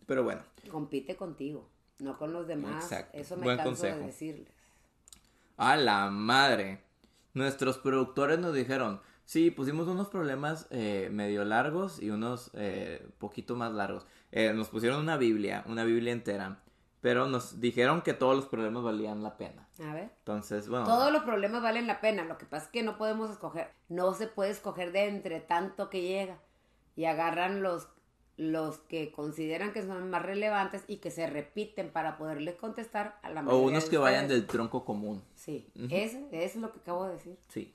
[0.06, 2.84] Pero bueno, Compite contigo, no con los demás.
[2.84, 3.16] Exacto.
[3.18, 3.98] Eso me Buen canso consejo.
[3.98, 4.48] de decirles.
[5.56, 6.80] A la madre.
[7.34, 13.56] Nuestros productores nos dijeron, sí, pusimos unos problemas eh, medio largos y unos eh, poquito
[13.56, 14.06] más largos.
[14.30, 16.62] Eh, nos pusieron una Biblia, una Biblia entera,
[17.02, 19.68] pero nos dijeron que todos los problemas valían la pena.
[19.84, 20.10] A ver.
[20.18, 22.24] Entonces, bueno, Todos los problemas valen la pena.
[22.24, 23.70] Lo que pasa es que no podemos escoger.
[23.88, 26.38] No se puede escoger de entre tanto que llega.
[26.94, 27.88] Y agarran los,
[28.36, 33.30] los que consideran que son más relevantes y que se repiten para poderles contestar a
[33.30, 35.22] la o mayoría unos de que vayan del tronco común.
[35.34, 37.36] Sí, ese, eso es lo que acabo de decir.
[37.48, 37.72] Sí.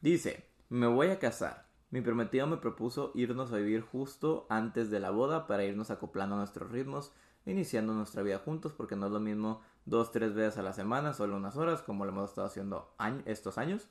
[0.00, 1.66] Dice, me voy a casar.
[1.90, 6.34] Mi prometido me propuso irnos a vivir justo antes de la boda para irnos acoplando
[6.34, 7.12] nuestros ritmos,
[7.44, 11.12] iniciando nuestra vida juntos, porque no es lo mismo dos, tres veces a la semana,
[11.12, 12.90] solo unas horas, como lo hemos estado haciendo
[13.26, 13.86] estos años,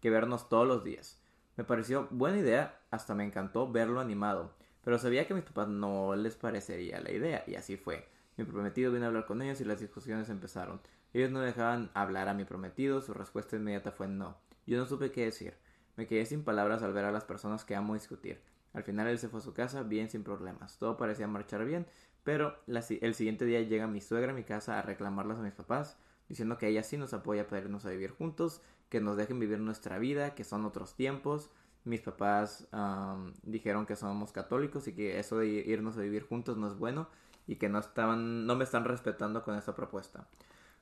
[0.00, 1.22] que vernos todos los días.
[1.56, 4.50] Me pareció buena idea, hasta me encantó verlo animado,
[4.82, 8.08] pero sabía que a mis papás no les parecería la idea, y así fue.
[8.36, 10.80] Mi prometido vino a hablar con ellos y las discusiones empezaron.
[11.12, 14.36] Ellos no dejaban hablar a mi prometido, su respuesta inmediata fue no.
[14.66, 15.54] Yo no supe qué decir.
[15.96, 18.40] Me quedé sin palabras al ver a las personas que amo discutir.
[18.72, 20.78] Al final él se fue a su casa bien sin problemas.
[20.78, 21.86] Todo parecía marchar bien,
[22.24, 25.96] pero el siguiente día llega mi suegra a mi casa a reclamarlas a mis papás,
[26.28, 29.60] diciendo que ella sí nos apoya para irnos a vivir juntos, que nos dejen vivir
[29.60, 31.50] nuestra vida, que son otros tiempos.
[31.84, 36.56] Mis papás am, dijeron que somos católicos y que eso de irnos a vivir juntos
[36.56, 37.08] no es bueno
[37.46, 40.26] y que no estaban, no me están respetando con esta propuesta.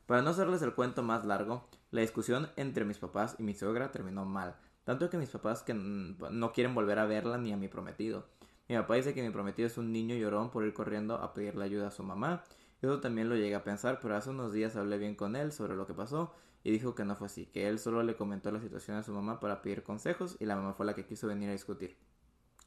[0.06, 3.90] Para no hacerles el cuento más largo, la discusión entre mis papás y mi suegra
[3.92, 7.56] terminó mal, tanto que mis papás que mm, no quieren volver a verla ni a
[7.56, 8.26] mi prometido.
[8.68, 11.64] Mi papá dice que mi prometido es un niño llorón por ir corriendo a pedirle
[11.64, 12.44] ayuda a su mamá.
[12.80, 15.76] Eso también lo llegué a pensar, pero hace unos días hablé bien con él sobre
[15.76, 16.32] lo que pasó
[16.64, 19.12] y dijo que no fue así, que él solo le comentó la situación a su
[19.12, 21.96] mamá para pedir consejos y la mamá fue la que quiso venir a discutir.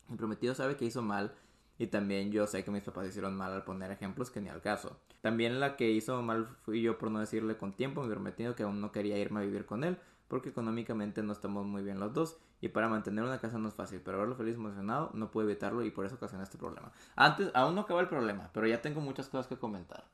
[0.07, 1.33] Mi prometido sabe que hizo mal
[1.77, 4.61] y también yo sé que mis papás hicieron mal al poner ejemplos que ni al
[4.61, 4.99] caso.
[5.21, 8.63] También la que hizo mal fui yo por no decirle con tiempo mi prometido que
[8.63, 12.13] aún no quería irme a vivir con él porque económicamente no estamos muy bien los
[12.13, 15.31] dos y para mantener una casa no es fácil, pero verlo feliz y emocionado no
[15.31, 16.91] puedo evitarlo y por eso ocasioné este problema.
[17.15, 20.05] Antes, aún no acaba el problema, pero ya tengo muchas cosas que comentar.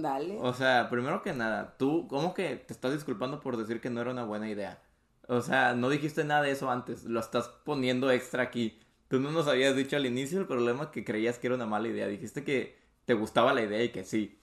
[0.00, 0.38] Dale.
[0.40, 4.00] O sea, primero que nada, tú, ¿cómo que te estás disculpando por decir que no
[4.00, 4.80] era una buena idea?
[5.28, 8.78] O sea, no dijiste nada de eso antes, lo estás poniendo extra aquí.
[9.08, 11.88] Tú no nos habías dicho al inicio el problema que creías que era una mala
[11.88, 12.06] idea.
[12.06, 14.41] Dijiste que te gustaba la idea y que sí.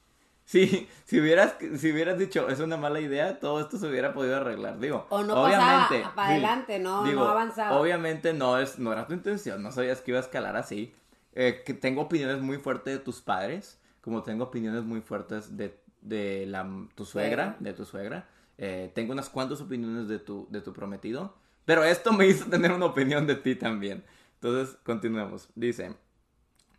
[0.49, 4.37] Sí, si hubieras, si hubieras dicho es una mala idea, todo esto se hubiera podido
[4.37, 4.79] arreglar.
[4.79, 6.33] Digo, O no obviamente, pasaba para sí.
[6.33, 7.77] adelante, no, Digo, no avanzaba.
[7.79, 10.91] Obviamente no es, no era tu intención, no sabías que iba a escalar así.
[11.33, 15.79] Eh, que tengo opiniones muy fuertes de tus padres, como tengo opiniones muy fuertes de,
[16.01, 16.63] de la,
[16.95, 17.55] tu suegra, Suegra.
[17.59, 18.27] de tu suegra.
[18.57, 21.35] Eh, tengo unas cuantas opiniones de tu, de tu prometido,
[21.65, 24.03] pero esto me hizo tener una opinión de ti también.
[24.41, 25.47] Entonces, continuemos.
[25.53, 25.93] Dice,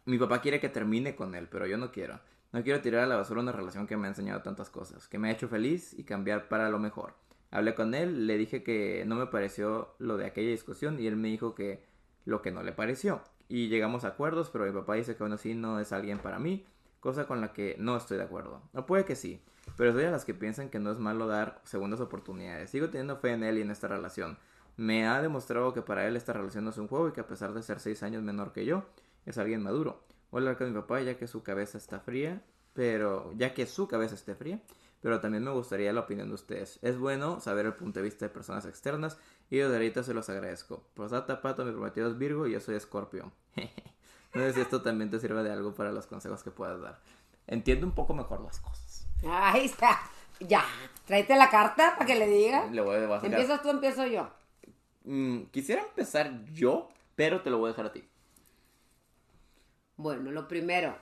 [0.07, 2.19] mi papá quiere que termine con él, pero yo no quiero.
[2.53, 5.19] No quiero tirar a la basura una relación que me ha enseñado tantas cosas, que
[5.19, 7.15] me ha hecho feliz y cambiar para lo mejor.
[7.53, 11.17] Hablé con él, le dije que no me pareció lo de aquella discusión y él
[11.17, 11.85] me dijo que
[12.25, 13.23] lo que no le pareció.
[13.49, 16.39] Y llegamos a acuerdos, pero mi papá dice que aún así no es alguien para
[16.39, 16.67] mí.
[17.01, 18.63] cosa con la que no estoy de acuerdo.
[18.75, 19.43] O puede que sí,
[19.77, 22.71] pero soy de las que piensan que no es malo dar segundas oportunidades.
[22.71, 24.39] Sigo teniendo fe en él y en esta relación.
[24.77, 27.27] Me ha demostrado que para él esta relación no es un juego y que a
[27.27, 28.85] pesar de ser seis años menor que yo,
[29.27, 30.03] es alguien maduro.
[30.31, 33.67] Voy a hablar con mi papá ya que su cabeza está fría, pero ya que
[33.67, 34.61] su cabeza esté fría,
[35.01, 36.79] pero también me gustaría la opinión de ustedes.
[36.83, 39.19] Es bueno saber el punto de vista de personas externas
[39.51, 40.85] y de ahorita se los agradezco.
[40.95, 43.33] Posata Pato, mi prometido es Virgo y yo soy Escorpio.
[44.35, 47.01] no sé si esto también te sirve de algo para los consejos que puedas dar.
[47.47, 49.07] Entiendo un poco mejor las cosas.
[49.29, 49.99] Ahí está.
[50.39, 50.65] Ya.
[51.07, 52.67] Tráete la carta para que le diga.
[52.67, 54.31] Le voy a, a Empiezas tú, empiezo yo.
[55.05, 58.09] Mm, quisiera empezar yo, pero te lo voy a dejar a ti.
[60.01, 60.97] Bueno, lo primero.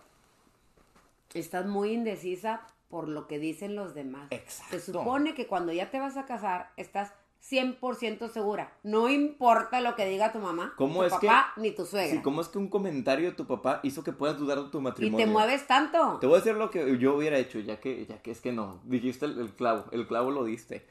[1.34, 4.26] Estás muy indecisa por lo que dicen los demás.
[4.30, 4.78] Exacto.
[4.78, 7.12] Se supone que cuando ya te vas a casar, estás
[7.48, 8.72] 100% segura.
[8.82, 12.10] No importa lo que diga tu mamá, ¿Cómo tu es que- papá, ni tu suegra.
[12.16, 14.78] Sí, ¿cómo es que un comentario de tu papá hizo que puedas dudar de tu
[14.78, 15.24] y matrimonio?
[15.26, 16.18] te mueves tanto.
[16.18, 18.50] Te voy a decir lo que yo hubiera hecho, ya que, ya que es que
[18.52, 18.80] no.
[18.84, 20.84] Dijiste el, el clavo, el clavo lo diste.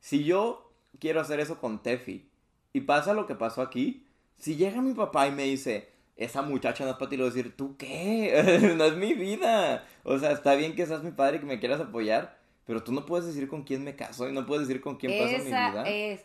[0.00, 2.28] Si yo quiero hacer eso con Tefi
[2.72, 4.04] y pasa lo que pasó aquí,
[4.38, 7.56] si llega mi papá y me dice, esa muchacha no es para ti, a decir,
[7.56, 8.74] ¿tú qué?
[8.76, 9.86] no es mi vida.
[10.04, 12.92] O sea, está bien que seas mi padre y que me quieras apoyar, pero tú
[12.92, 15.44] no puedes decir con quién me caso y no puedes decir con quién paso mi
[15.44, 15.84] vida.
[15.88, 16.24] es.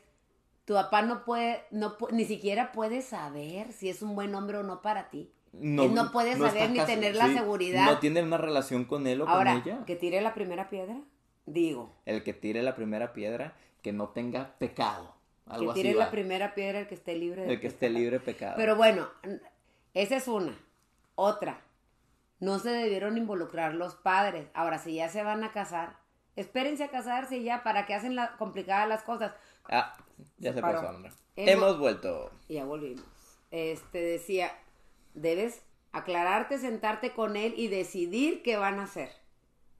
[0.65, 4.63] Tu papá no puede, no ni siquiera puede saber si es un buen hombre o
[4.63, 5.32] no para ti.
[5.54, 7.86] Él no puede saber ni tener la sí, seguridad.
[7.86, 9.86] No tiene una relación con él o Ahora, con ella.
[9.86, 11.00] que tire la primera piedra,
[11.45, 11.95] digo.
[12.06, 15.15] El que tire la primera piedra, que no tenga pecado.
[15.45, 16.12] Algo que tire así la va.
[16.12, 18.56] primera piedra el que esté libre de El que esté libre de pecado.
[18.58, 19.08] Pero bueno,
[20.02, 20.58] esa es una.
[21.16, 21.62] Otra,
[22.40, 24.48] no se debieron involucrar los padres.
[24.54, 25.98] Ahora, si ya se van a casar,
[26.36, 29.34] espérense a casarse ya, ¿para que hacen la, complicadas las cosas?
[29.70, 29.96] Ah,
[30.38, 31.12] ya Se pasó, hombre.
[31.36, 32.32] Hemos- Hemos vuelto.
[32.48, 33.06] Ya volvimos.
[33.52, 34.52] Este decía,
[35.14, 39.10] debes aclararte, sentarte con él y decidir qué van a hacer.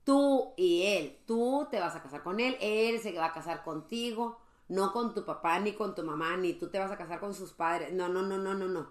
[0.04, 1.18] Tú y él.
[1.28, 5.14] Tú te vas a casar con él, él se va a casar contigo, no con
[5.14, 7.92] tu papá, ni con tu mamá, ni tú te vas a casar con sus padres.
[7.94, 8.90] No, no, no, no, no, no.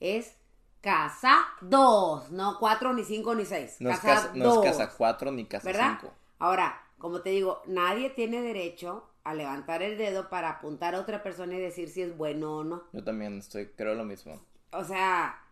[0.00, 0.36] Es
[0.86, 3.76] casados, no cuatro, ni cinco, ni seis.
[3.80, 5.98] No es, casa, no es casa 4 ni casa ¿verdad?
[6.00, 6.12] 5.
[6.38, 11.22] Ahora, como te digo, nadie tiene derecho a levantar el dedo para apuntar a otra
[11.22, 12.84] persona y decir si es bueno o no.
[12.92, 14.40] Yo también estoy, creo lo mismo.
[14.72, 15.42] O sea,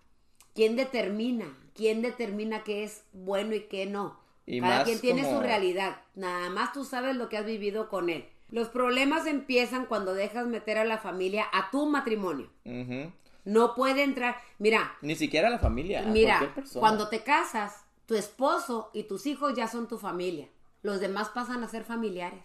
[0.54, 1.46] ¿quién determina?
[1.74, 4.20] ¿Quién determina qué es bueno y qué no?
[4.46, 5.96] Y Cada quien tiene como- su realidad.
[6.14, 8.28] Nada más tú sabes lo que has vivido con él.
[8.50, 12.48] Los problemas empiezan cuando dejas meter a la familia a tu matrimonio.
[12.64, 13.10] Ujú.
[13.44, 14.36] No puede entrar.
[14.58, 16.02] Mira, Ni siquiera la familia.
[16.02, 20.48] mira, cuando te casas, tu esposo y tus hijos ya son tu familia.
[20.82, 22.42] Los demás pasan a ser familiares.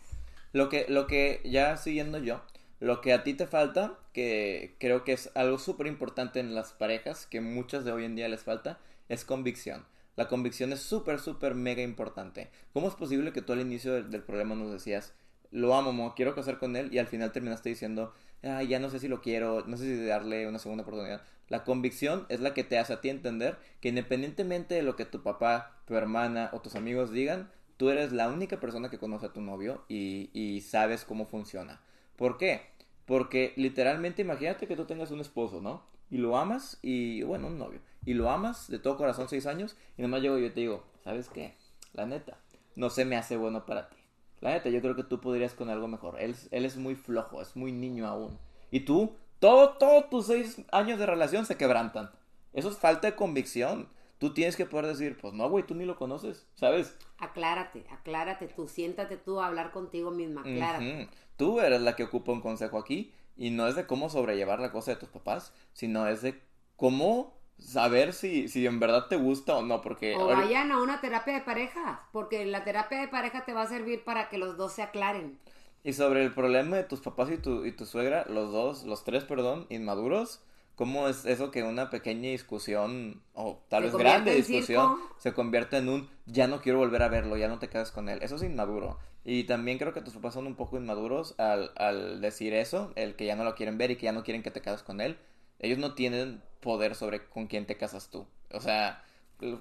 [0.52, 2.42] Lo que, lo que, ya siguiendo yo,
[2.80, 6.72] lo que a ti te falta, que creo que es algo súper importante en las
[6.74, 9.86] parejas, que muchas de hoy en día les falta, es convicción.
[10.16, 12.50] La convicción es súper, súper, mega importante.
[12.74, 15.14] ¿Cómo es posible que tú al inicio del, del problema nos decías,
[15.52, 18.90] lo amo, mo, quiero casar con él, y al final terminaste diciendo, "Ay, ya no
[18.90, 21.22] sé si lo quiero, no sé si darle una segunda oportunidad?
[21.48, 25.06] La convicción es la que te hace a ti entender que independientemente de lo que
[25.06, 29.28] tu papá, tu hermana o tus amigos digan, tú eres la única persona que conoce
[29.28, 31.82] a tu novio y, y sabes cómo funciona.
[32.16, 32.62] ¿Por qué?
[33.06, 35.84] Porque literalmente imagínate que tú tengas un esposo, ¿no?
[36.12, 37.80] Y lo amas y, bueno, un novio.
[38.06, 40.84] Y lo amas de todo corazón seis años y nomás llego y yo te digo,
[41.04, 41.56] ¿sabes qué?
[41.94, 42.38] La neta,
[42.76, 43.98] no se me hace bueno para ti.
[44.42, 46.20] La neta, yo creo que tú podrías con algo mejor.
[46.20, 48.38] Él, él es muy flojo, es muy niño aún.
[48.72, 52.12] Y tú, todo, todos tus seis años de relación se quebrantan.
[52.54, 53.90] Eso es falta de convicción.
[54.18, 56.98] Tú tienes que poder decir, pues no, güey, tú ni lo conoces, ¿sabes?
[57.20, 61.10] Aclárate, aclárate tú, siéntate tú a hablar contigo misma, aclárate.
[61.38, 64.74] Tú eres la que ocupa un consejo aquí y no es de cómo sobrellevar la
[64.74, 66.42] cosa de tus papás, sino es de
[66.76, 70.82] cómo saber si, si en verdad te gusta o no, porque O ahorita- vayan a
[70.82, 74.38] una terapia de parejas, porque la terapia de pareja te va a servir para que
[74.38, 75.38] los dos se aclaren.
[75.84, 79.04] y sobre el problema de tus papás y tu, y tu suegra, los dos, los
[79.06, 80.42] tres, perdón, inmaduros,
[80.76, 85.16] ¿cómo es eso que una pequeña discusión, o tal vez grande discusión, circo?
[85.18, 88.10] se convierte en un ya no quiero volver a verlo, ya no te casas con
[88.10, 88.20] él?
[88.22, 88.98] Eso es inmaduro.
[89.24, 93.16] Y también creo que tus papás son un poco inmaduros al, al decir eso, el
[93.16, 95.00] que ya no lo quieren ver y que ya no quieren que te cases con
[95.02, 95.18] él.
[95.60, 98.28] Ellos no tienen poder sobre con quién te casas tú.
[98.52, 99.04] O sea,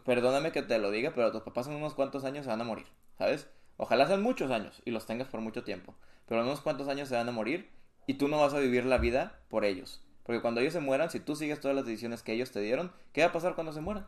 [0.05, 2.65] perdóname que te lo diga, pero tus papás en unos cuantos años se van a
[2.65, 3.49] morir, ¿sabes?
[3.77, 5.95] Ojalá sean muchos años y los tengas por mucho tiempo.
[6.27, 7.71] Pero en unos cuantos años se van a morir
[8.07, 10.03] y tú no vas a vivir la vida por ellos.
[10.25, 12.93] Porque cuando ellos se mueran, si tú sigues todas las decisiones que ellos te dieron,
[13.13, 14.07] ¿qué va a pasar cuando se mueran?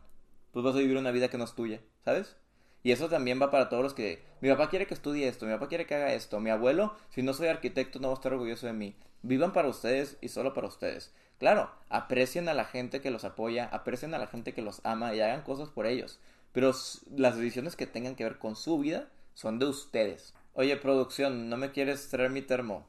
[0.51, 2.35] Pues vas a vivir una vida que no es tuya, ¿sabes?
[2.83, 4.23] Y eso también va para todos los que...
[4.41, 7.21] Mi papá quiere que estudie esto, mi papá quiere que haga esto, mi abuelo, si
[7.21, 8.95] no soy arquitecto, no va a estar orgulloso de mí.
[9.21, 11.13] Vivan para ustedes y solo para ustedes.
[11.41, 15.15] Claro, aprecien a la gente que los apoya, aprecien a la gente que los ama
[15.15, 16.19] y hagan cosas por ellos.
[16.51, 16.71] Pero
[17.15, 20.35] las decisiones que tengan que ver con su vida son de ustedes.
[20.53, 22.85] Oye, producción, ¿no me quieres traer mi termo?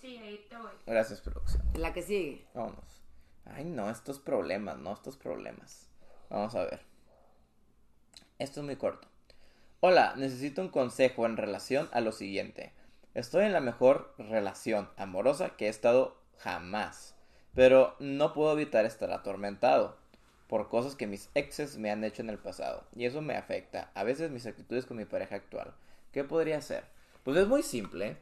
[0.00, 0.72] Sí, ahí te voy.
[0.84, 1.62] Gracias, producción.
[1.74, 2.44] La que sigue.
[2.54, 3.04] Vámonos.
[3.44, 5.88] Ay, no, estos problemas, no, estos problemas.
[6.28, 6.80] Vamos a ver.
[8.40, 9.06] Esto es muy corto.
[9.78, 12.72] Hola, necesito un consejo en relación a lo siguiente.
[13.14, 17.14] Estoy en la mejor relación amorosa que he estado jamás,
[17.54, 19.96] pero no puedo evitar estar atormentado
[20.48, 23.90] por cosas que mis exes me han hecho en el pasado, y eso me afecta
[23.94, 25.72] a veces mis actitudes con mi pareja actual.
[26.12, 26.84] ¿Qué podría hacer?
[27.24, 28.18] Pues es muy simple.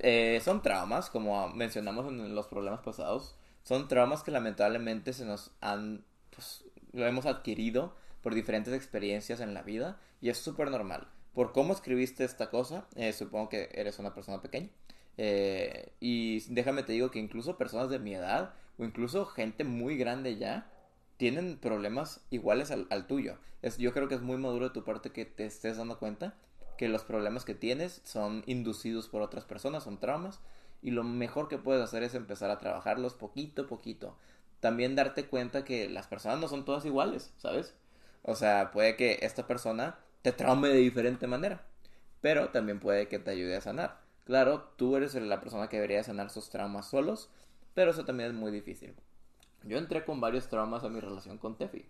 [0.00, 3.36] Eh, son traumas, como mencionamos en los problemas pasados.
[3.62, 9.52] Son traumas que lamentablemente se nos han, pues, lo hemos adquirido por diferentes experiencias en
[9.52, 11.06] la vida y es súper normal.
[11.34, 14.70] Por cómo escribiste esta cosa, eh, supongo que eres una persona pequeña.
[15.16, 19.96] Eh, y déjame te digo que incluso personas de mi edad o incluso gente muy
[19.96, 20.70] grande ya
[21.16, 23.38] tienen problemas iguales al, tuyo.
[23.62, 26.34] Es, yo creo que es muy maduro de tu parte que te estés dando cuenta
[26.76, 30.40] que los problemas que tienes son inducidos por otras personas, son traumas,
[30.82, 34.16] y lo mejor que puedes hacer es empezar a trabajarlos poquito a poquito.
[34.60, 37.74] También darte cuenta que las personas no son todas iguales, ¿sabes?
[38.22, 41.62] O sea, puede que esta persona te traume de diferente manera,
[42.20, 44.00] pero también puede que te ayude a sanar.
[44.24, 47.30] Claro, tú eres la persona que debería sanar sus traumas solos,
[47.74, 48.94] pero eso también es muy difícil.
[49.64, 51.84] Yo entré con varios traumas a mi relación con Tefi.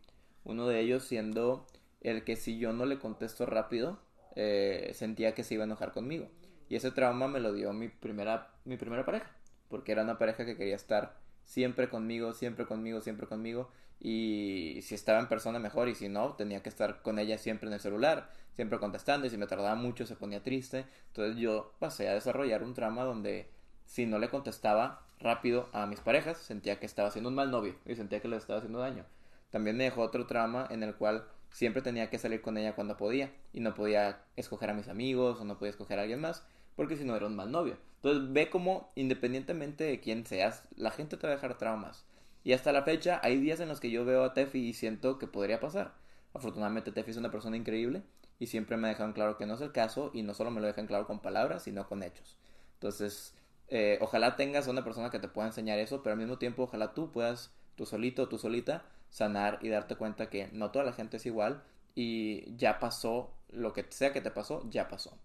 [0.45, 1.67] Uno de ellos siendo
[2.01, 3.99] el que si yo no le contesto rápido,
[4.37, 6.29] eh, sentía que se iba a enojar conmigo.
[6.69, 9.31] Y ese trauma me lo dio mi primera, mi primera pareja.
[9.69, 13.71] Porque era una pareja que quería estar siempre conmigo, siempre conmigo, siempre conmigo.
[14.01, 17.69] Y si estaba en persona mejor y si no, tenía que estar con ella siempre
[17.69, 19.27] en el celular, siempre contestando.
[19.27, 20.87] Y si me tardaba mucho se ponía triste.
[21.09, 23.49] Entonces yo pasé a desarrollar un trauma donde
[23.85, 27.77] si no le contestaba rápido a mis parejas, sentía que estaba haciendo un mal novio
[27.87, 29.05] y sentía que le estaba haciendo daño.
[29.51, 32.97] También me dejó otro trauma en el cual siempre tenía que salir con ella cuando
[32.97, 36.45] podía y no podía escoger a mis amigos o no podía escoger a alguien más
[36.77, 37.77] porque si no era un mal novio.
[37.97, 42.05] Entonces ve como independientemente de quién seas, la gente te va a dejar traumas.
[42.43, 45.19] Y hasta la fecha hay días en los que yo veo a Tefi y siento
[45.19, 45.95] que podría pasar.
[46.35, 48.03] Afortunadamente Tefi es una persona increíble
[48.39, 50.67] y siempre me dejan claro que no es el caso y no solo me lo
[50.67, 52.37] dejan claro con palabras, sino con hechos.
[52.75, 53.35] Entonces,
[53.69, 56.95] eh, ojalá tengas una persona que te pueda enseñar eso, pero al mismo tiempo ojalá
[56.95, 60.93] tú puedas, tú solito o tú solita, sanar y darte cuenta que no toda la
[60.93, 61.63] gente es igual
[61.95, 65.17] y ya pasó, lo que sea que te pasó, ya pasó.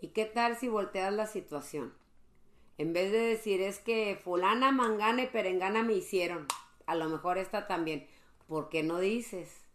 [0.00, 1.92] ¿Y qué tal si volteas la situación?
[2.78, 6.46] En vez de decir es que fulana, mangana y perengana me hicieron,
[6.86, 8.06] a lo mejor esta también.
[8.46, 9.66] ¿Por qué no dices?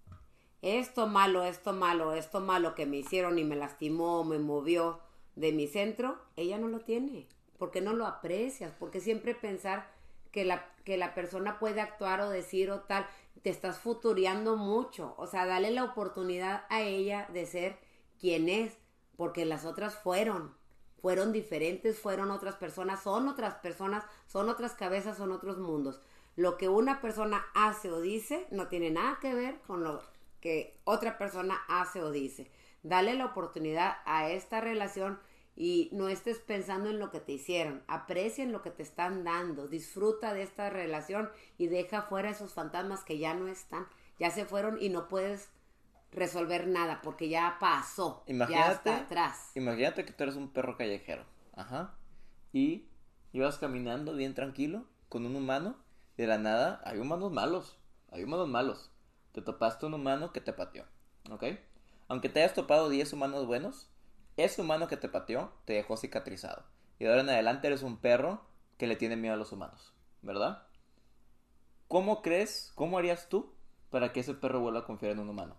[0.61, 5.01] Esto malo, esto malo, esto malo que me hicieron y me lastimó, me movió
[5.41, 7.27] de mi centro, ella no lo tiene.
[7.57, 8.73] ¿Por qué no lo aprecias?
[8.79, 9.91] Porque siempre pensar
[10.31, 13.07] que la, que la persona puede actuar o decir o tal,
[13.41, 15.15] te estás futuriando mucho.
[15.17, 17.79] O sea, dale la oportunidad a ella de ser
[18.19, 18.77] quien es,
[19.17, 20.55] porque las otras fueron,
[21.01, 25.99] fueron diferentes, fueron otras personas, son otras personas, son otras cabezas, son otros mundos.
[26.35, 30.01] Lo que una persona hace o dice no tiene nada que ver con lo
[30.39, 32.51] que otra persona hace o dice.
[32.83, 35.19] Dale la oportunidad a esta relación
[35.63, 37.83] y no estés pensando en lo que te hicieron.
[37.85, 39.67] Aprecia en lo que te están dando.
[39.67, 43.85] Disfruta de esta relación y deja fuera esos fantasmas que ya no están.
[44.17, 45.51] Ya se fueron y no puedes
[46.11, 48.23] resolver nada porque ya pasó.
[48.25, 49.51] ya Imagínate, está atrás.
[49.53, 51.93] imagínate que tú eres un perro callejero, ajá,
[52.51, 52.87] y
[53.31, 55.77] ibas caminando bien tranquilo con un humano,
[56.17, 57.77] de la nada hay humanos malos,
[58.09, 58.91] hay humanos malos.
[59.31, 60.85] Te topaste un humano que te pateó,
[61.29, 61.43] ¿ok?
[62.07, 63.90] Aunque te hayas topado 10 humanos buenos,
[64.41, 66.63] ese humano que te pateó te dejó cicatrizado.
[66.99, 68.41] Y de ahora en adelante eres un perro
[68.77, 70.67] que le tiene miedo a los humanos, ¿verdad?
[71.87, 73.53] ¿Cómo crees, cómo harías tú
[73.89, 75.57] para que ese perro vuelva a confiar en un humano?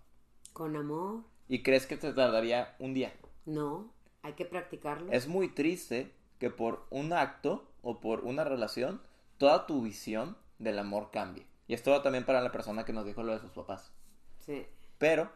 [0.52, 1.24] Con amor.
[1.48, 3.12] ¿Y crees que te tardaría un día?
[3.44, 3.92] No,
[4.22, 5.12] hay que practicarlo.
[5.12, 9.02] Es muy triste que por un acto o por una relación
[9.36, 11.46] toda tu visión del amor cambie.
[11.66, 13.92] Y esto va también para la persona que nos dijo lo de sus papás.
[14.38, 14.66] Sí.
[14.98, 15.30] Pero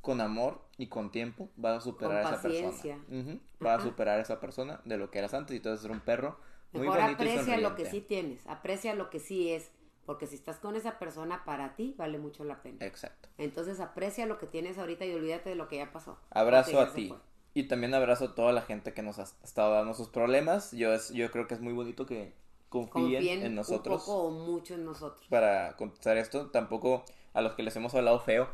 [0.00, 2.70] con amor y con tiempo vas a superar Con a esa persona.
[2.70, 2.98] paciencia.
[3.08, 5.78] Ujú, Vas a superar a esa persona de lo que eras antes y tú vas
[5.78, 6.38] a ser un perro
[6.72, 9.70] muy Mejor bonito y aprecia lo que sí tienes, aprecia lo que sí es,
[10.06, 12.78] porque si estás con esa persona para ti vale mucho la pena.
[12.84, 13.28] Exacto.
[13.38, 16.16] Entonces aprecia lo que tienes ahorita y olvídate de lo que ya pasó.
[16.30, 17.14] Abrazo a ti.
[17.52, 20.70] Y también abrazo a toda la gente que nos ha estado dando sus problemas.
[20.72, 22.32] Yo, es, yo creo que es muy bonito que
[22.68, 24.02] confíen, Confíen en nosotros.
[24.02, 25.26] un poco o mucho en nosotros.
[25.28, 26.50] para contestar esto.
[26.50, 28.48] Tampoco a los que les hemos hablado feo,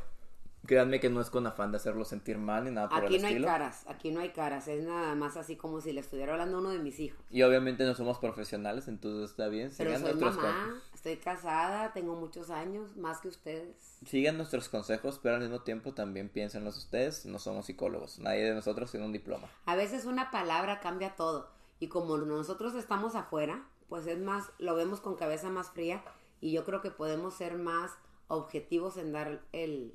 [0.66, 3.22] Créanme que no es con afán de hacerlo sentir mal ni nada por Aquí el
[3.22, 3.46] no hay estilo.
[3.48, 6.60] caras, aquí no hay caras, es nada más así como si le estuviera hablando a
[6.60, 7.24] uno de mis hijos.
[7.30, 9.70] Y obviamente no somos profesionales, entonces está bien.
[9.76, 13.98] Pero Sigan soy nuestros, mamá, con- estoy casada, tengo muchos años, más que ustedes.
[14.06, 17.26] sigan nuestros consejos, pero al mismo tiempo también piénsenlos ustedes.
[17.26, 18.18] No somos psicólogos.
[18.18, 19.48] Nadie de nosotros tiene un diploma.
[19.66, 21.48] A veces una palabra cambia todo.
[21.78, 26.02] Y como nosotros estamos afuera, pues es más, lo vemos con cabeza más fría.
[26.40, 27.92] Y yo creo que podemos ser más
[28.28, 29.94] objetivos en dar el,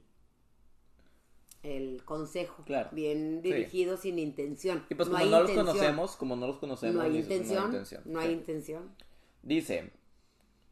[1.64, 2.64] el consejo.
[2.66, 2.90] Claro.
[2.92, 3.52] Bien Sí.
[3.52, 4.86] dirigido, sin intención.
[4.90, 8.04] Y pues No como no los conocemos, como no los conocemos, No hay dices, intención.
[8.06, 8.34] No hay Sí.
[8.34, 8.96] intención.
[9.44, 9.92] Dice,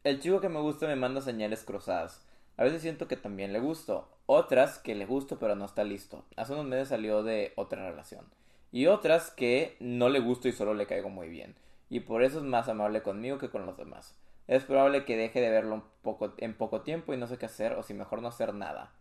[0.04, 2.26] el chico que me gusta me manda señales cruzadas.
[2.56, 4.08] A veces siento que también le gusto.
[4.26, 6.24] Otras que le gusto pero no está listo.
[6.36, 8.26] Hace unos meses salió de otra relación.
[8.72, 11.56] Y otras que no le gusto y solo le caigo muy bien.
[11.88, 14.14] Y por eso es más amable conmigo que con los demás.
[14.46, 17.46] Es probable que deje de verlo un poco, en poco tiempo y no sé qué
[17.46, 18.92] hacer o si mejor no hacer nada.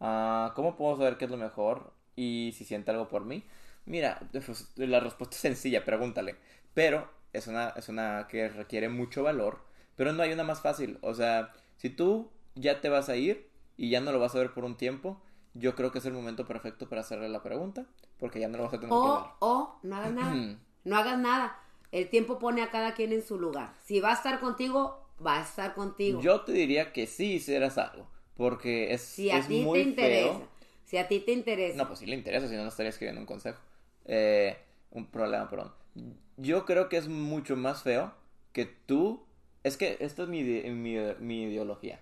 [0.00, 3.44] Ah, ¿Cómo puedo saber qué es lo mejor y si siente algo por mí?
[3.86, 6.36] Mira, pues, la respuesta es sencilla, pregúntale.
[6.74, 9.60] Pero es una, es una que requiere mucho valor.
[9.96, 10.98] Pero no hay una más fácil.
[11.02, 14.38] O sea, si tú ya te vas a ir y ya no lo vas a
[14.38, 15.20] ver por un tiempo,
[15.54, 17.86] yo creo que es el momento perfecto para hacerle la pregunta.
[18.18, 19.18] Porque ya no lo vas a tener que ver.
[19.18, 20.58] O, o, no hagas nada.
[20.84, 21.58] No hagas nada.
[21.90, 23.74] El tiempo pone a cada quien en su lugar.
[23.84, 26.20] Si va a estar contigo, va a estar contigo.
[26.20, 28.06] Yo te diría que sí hicieras algo.
[28.38, 30.28] Porque es, si a es ti muy te interesa.
[30.38, 30.48] feo.
[30.86, 31.76] Si a ti te interesa.
[31.76, 33.60] No, pues sí le interesa, si no, no estaría escribiendo un consejo.
[34.06, 34.56] Eh,
[34.92, 35.74] un problema, perdón.
[36.38, 38.14] Yo creo que es mucho más feo
[38.54, 39.26] que tú...
[39.64, 42.00] Es que esto es mi, mi, mi ideología.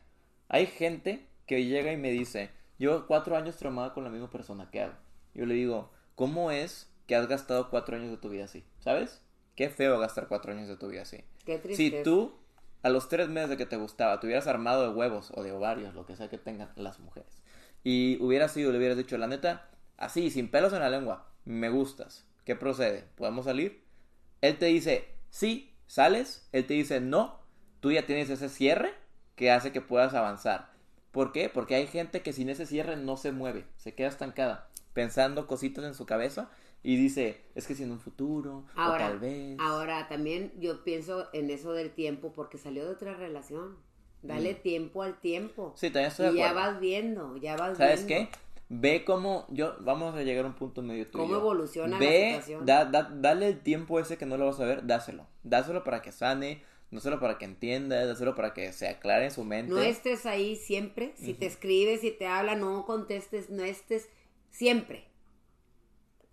[0.49, 4.69] Hay gente que llega y me dice, llevo cuatro años traumada con la misma persona,
[4.71, 4.95] ¿qué hago?
[5.35, 8.63] Yo le digo, ¿cómo es que has gastado cuatro años de tu vida así?
[8.79, 9.23] ¿Sabes?
[9.57, 11.25] Qué feo gastar cuatro años de tu vida así.
[11.45, 12.03] Qué Si tristeza.
[12.05, 12.35] tú,
[12.87, 15.51] a los tres meses de que te gustaba, te hubieras armado de huevos o de
[15.51, 17.43] ovarios, lo que sea que tengan las mujeres,
[17.83, 21.69] y hubieras sido, le hubieras dicho, la neta, así, sin pelos en la lengua, me
[21.69, 23.05] gustas, ¿qué procede?
[23.17, 23.83] ¿Podemos salir?
[24.41, 27.41] Él te dice, sí, sales, él te dice, no,
[27.81, 28.95] tú ya tienes ese cierre
[29.35, 30.71] que hace que puedas avanzar.
[31.11, 31.49] ¿Por qué?
[31.49, 35.85] Porque hay gente que sin ese cierre no se mueve, se queda estancada, pensando cositas
[35.85, 36.51] en su cabeza
[36.89, 39.57] y dice, es que si en un futuro, o Ahora, tal vez.
[39.59, 43.77] ahora también yo pienso en eso del tiempo porque salió de otra relación.
[44.23, 45.73] Dale tiempo al tiempo.
[45.75, 45.79] Mm.
[45.79, 46.71] Sí, también estoy de y ya acuerdo.
[46.73, 48.31] vas viendo, ya vas ¿Sabes viendo.
[48.31, 48.39] qué?
[48.69, 51.99] Ve cómo yo vamos a llegar a un punto medio tú y ¿Cómo evoluciona la
[51.99, 52.67] Ve, situación?
[52.67, 55.27] da- da- dale el tiempo ese que no lo vas a ver, dáselo.
[55.45, 59.31] Dáselo para que sane, no solo para que entienda, dáselo para que se aclare en
[59.31, 59.73] su mente.
[59.73, 61.15] No estés ahí siempre.
[61.17, 64.09] Si te escribe, si te habla, no contestes, no estés
[64.51, 65.05] siempre.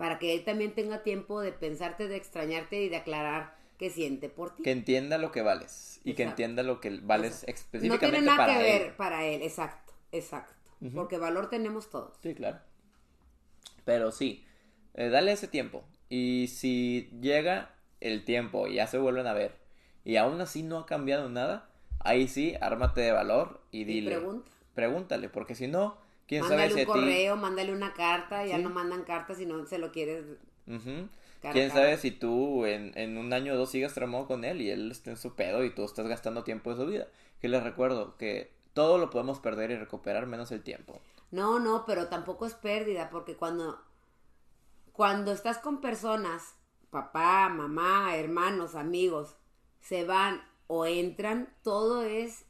[0.04, 4.28] Para que él también tenga tiempo de pensarte, de extrañarte y de aclarar qué siente
[4.28, 4.62] por ti.
[4.62, 7.46] Que entienda lo que vales y que entienda lo que vales Eso.
[7.46, 8.84] No específicamente tiene nada para que él.
[8.84, 10.54] ver para él, exacto, exacto.
[10.94, 12.18] Porque valor tenemos todos.
[12.22, 12.60] Sí, claro.
[13.86, 14.46] Pero sí,
[14.94, 15.86] eh, dale ese tiempo.
[16.10, 19.56] Y si llega el tiempo y ya se vuelven a ver
[20.04, 24.12] y aún así no ha cambiado nada, ahí sí, ármate de valor y Y dile.
[24.18, 24.52] pregunta.
[24.76, 25.98] Pregúntale, porque si no,
[26.28, 27.00] quién Mándale sabe si un a ti.
[27.00, 28.64] correo, mándale una carta, ya Sí.
[28.64, 30.24] no mandan cartas si no se lo quieres.
[30.66, 31.82] Cara Quién cara.
[31.82, 34.92] sabe si tú en, en un año o dos sigas tramado con él y él
[34.92, 37.08] está en su pedo y tú estás gastando tiempo de su vida.
[37.42, 41.02] Que les recuerdo que todo lo podemos perder y recuperar menos el tiempo.
[41.32, 43.78] No, no, pero tampoco es pérdida, porque cuando,
[44.94, 46.56] cuando estás con personas,
[46.92, 49.36] papá, mamá, hermanos, amigos,
[49.82, 52.46] se van o entran, todo es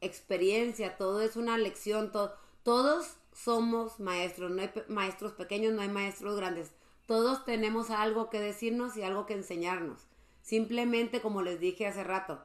[0.00, 2.32] experiencia, todo es una lección, to-
[2.62, 6.72] todos somos maestros, no hay pe- maestros pequeños, no hay maestros grandes,
[7.06, 10.06] todos tenemos algo que decirnos y algo que enseñarnos.
[10.42, 12.44] Simplemente, como les dije hace rato,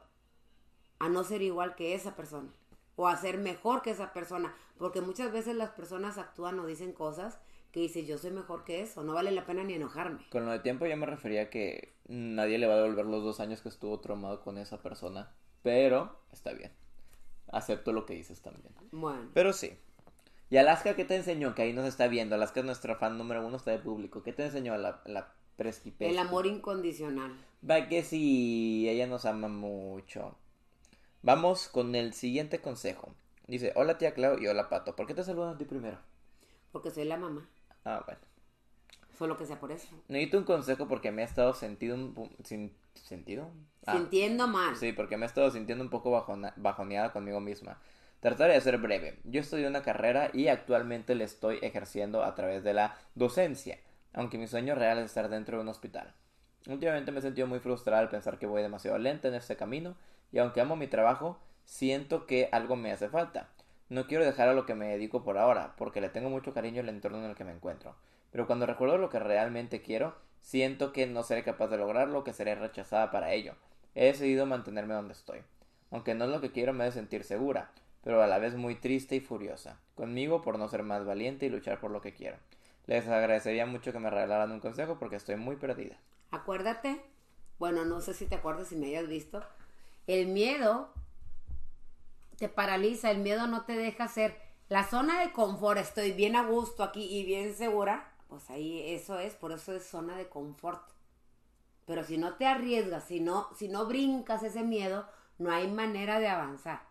[0.98, 2.50] a no ser igual que esa persona
[2.96, 6.92] o a ser mejor que esa persona, porque muchas veces las personas actúan o dicen
[6.92, 7.38] cosas
[7.72, 10.26] que dices yo soy mejor que eso, no vale la pena ni enojarme.
[10.30, 13.22] Con lo de tiempo yo me refería a que nadie le va a devolver los
[13.22, 15.34] dos años que estuvo traumado con esa persona.
[15.62, 16.72] Pero está bien.
[17.52, 18.72] Acepto lo que dices también.
[18.92, 19.76] Bueno, Pero sí.
[20.50, 21.54] ¿Y Alaska qué te enseñó?
[21.54, 22.34] Que ahí nos está viendo.
[22.34, 24.22] Alaska es nuestra fan número uno, está de público.
[24.22, 26.10] ¿Qué te enseñó la, la presquipesca?
[26.10, 27.34] el amor incondicional.
[27.68, 30.36] Va que sí, ella nos ama mucho.
[31.22, 33.12] Vamos con el siguiente consejo.
[33.48, 34.94] Dice, hola tía Clau y hola Pato.
[34.94, 35.98] ¿Por qué te saludan a ti primero?
[36.72, 37.48] Porque soy la mamá,
[37.84, 38.20] Ah, bueno.
[39.16, 39.88] solo que sea por eso.
[40.08, 42.30] Necesito un consejo porque me he estado sentido un...
[42.44, 43.50] Sin, ¿Sentido?
[43.86, 44.74] Ah, Sintiendo mal.
[44.76, 47.78] Sí, porque me he estado sintiendo un poco bajona- bajoneada conmigo misma.
[48.26, 49.20] Trataré de ser breve.
[49.22, 53.78] Yo estudié una carrera y actualmente la estoy ejerciendo a través de la docencia,
[54.12, 56.12] aunque mi sueño real es estar dentro de un hospital.
[56.66, 59.94] Últimamente me he sentido muy frustrada al pensar que voy demasiado lenta en este camino
[60.32, 63.48] y aunque amo mi trabajo, siento que algo me hace falta.
[63.90, 66.80] No quiero dejar a lo que me dedico por ahora, porque le tengo mucho cariño
[66.80, 67.94] al entorno en el que me encuentro.
[68.32, 72.32] Pero cuando recuerdo lo que realmente quiero, siento que no seré capaz de lograrlo, que
[72.32, 73.54] seré rechazada para ello.
[73.94, 75.42] He decidido mantenerme donde estoy.
[75.92, 77.70] Aunque no es lo que quiero, me he de sentir segura,
[78.06, 79.80] pero a la vez muy triste y furiosa.
[79.96, 82.36] Conmigo por no ser más valiente y luchar por lo que quiero.
[82.86, 85.96] Les agradecería mucho que me regalaran un consejo porque estoy muy perdida.
[86.30, 87.02] Acuérdate,
[87.58, 89.42] bueno, no sé si te acuerdas, si me hayas visto,
[90.06, 90.92] el miedo
[92.38, 96.46] te paraliza, el miedo no te deja hacer la zona de confort, estoy bien a
[96.46, 100.92] gusto aquí y bien segura, pues ahí eso es, por eso es zona de confort.
[101.86, 106.20] Pero si no te arriesgas, si no, si no brincas ese miedo, no hay manera
[106.20, 106.85] de avanzar.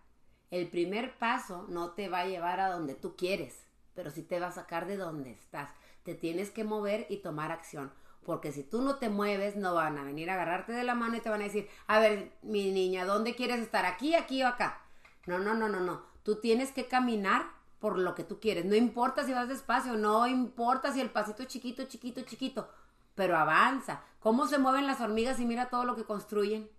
[0.56, 4.40] El primer paso no te va a llevar a donde tú quieres, pero sí te
[4.40, 5.70] va a sacar de donde estás.
[6.04, 7.92] Te tienes que mover y tomar acción.
[8.24, 11.18] Porque si tú no te mueves, no van a venir a agarrarte de la mano
[11.18, 13.86] y te van a decir, a ver, mi niña, ¿dónde quieres estar?
[13.86, 14.82] ¿Aquí, aquí o acá?
[15.26, 16.04] No, no, no, no, no.
[16.24, 17.48] Tú tienes que caminar
[17.80, 18.64] por lo que tú quieres.
[18.64, 22.70] No importa si vas despacio, no importa si el pasito es chiquito, chiquito, chiquito,
[23.14, 24.06] pero avanza.
[24.22, 26.70] ¿Cómo se mueven las hormigas y mira todo lo que construyen?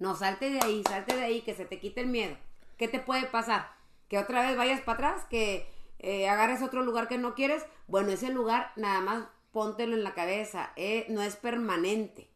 [0.00, 2.36] No, salte de ahí, salte de ahí, que se te quite el miedo.
[2.76, 3.68] ¿Qué te puede pasar?
[4.08, 5.68] Que otra vez vayas para atrás, que
[5.98, 7.64] eh, agarres otro lugar que no quieres.
[7.86, 10.72] Bueno, ese lugar nada más póntelo en la cabeza.
[10.76, 12.28] eh, no es permanente.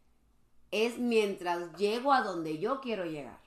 [0.70, 3.38] Es mientras llego a donde yo quiero llegar.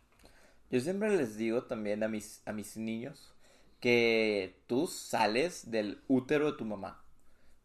[0.69, 3.33] Yo siempre les digo también a mis, a mis niños
[3.79, 7.03] que tú sales del útero de tu mamá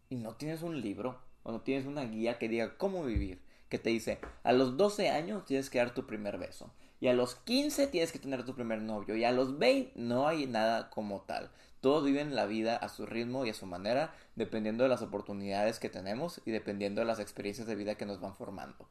[0.09, 3.79] y no tienes un libro o no tienes una guía que diga cómo vivir, que
[3.79, 7.35] te dice, a los 12 años tienes que dar tu primer beso y a los
[7.35, 11.21] 15 tienes que tener tu primer novio y a los 20 no hay nada como
[11.23, 11.51] tal.
[11.81, 15.79] Todos viven la vida a su ritmo y a su manera, dependiendo de las oportunidades
[15.79, 18.89] que tenemos y dependiendo de las experiencias de vida que nos van formando.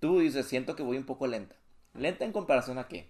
[0.00, 1.54] Tú dices, siento que voy un poco lenta.
[1.94, 3.08] ¿Lenta en comparación a qué?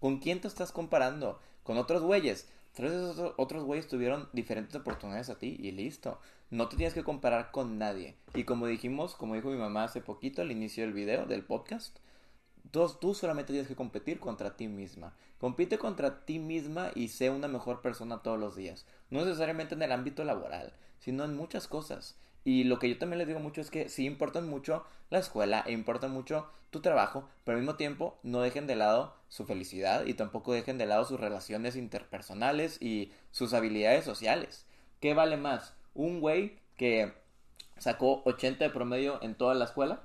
[0.00, 1.38] ¿Con quién te estás comparando?
[1.62, 2.48] ¿Con otros güeyes?
[2.74, 6.18] Tal vez esos otros güeyes tuvieron diferentes oportunidades a ti y listo.
[6.50, 8.16] No te tienes que comparar con nadie.
[8.34, 11.98] Y como dijimos, como dijo mi mamá hace poquito al inicio del video, del podcast,
[12.70, 15.14] tú, tú solamente tienes que competir contra ti misma.
[15.38, 18.86] Compite contra ti misma y sé una mejor persona todos los días.
[19.10, 22.16] No necesariamente en el ámbito laboral, sino en muchas cosas.
[22.44, 25.62] Y lo que yo también les digo mucho es que sí importan mucho la escuela
[25.66, 30.06] e importa mucho tu trabajo, pero al mismo tiempo no dejen de lado su felicidad
[30.06, 34.64] y tampoco dejen de lado sus relaciones interpersonales y sus habilidades sociales.
[35.00, 35.74] ¿Qué vale más?
[35.94, 37.12] Un güey que
[37.78, 40.02] sacó 80 de promedio en toda la escuela,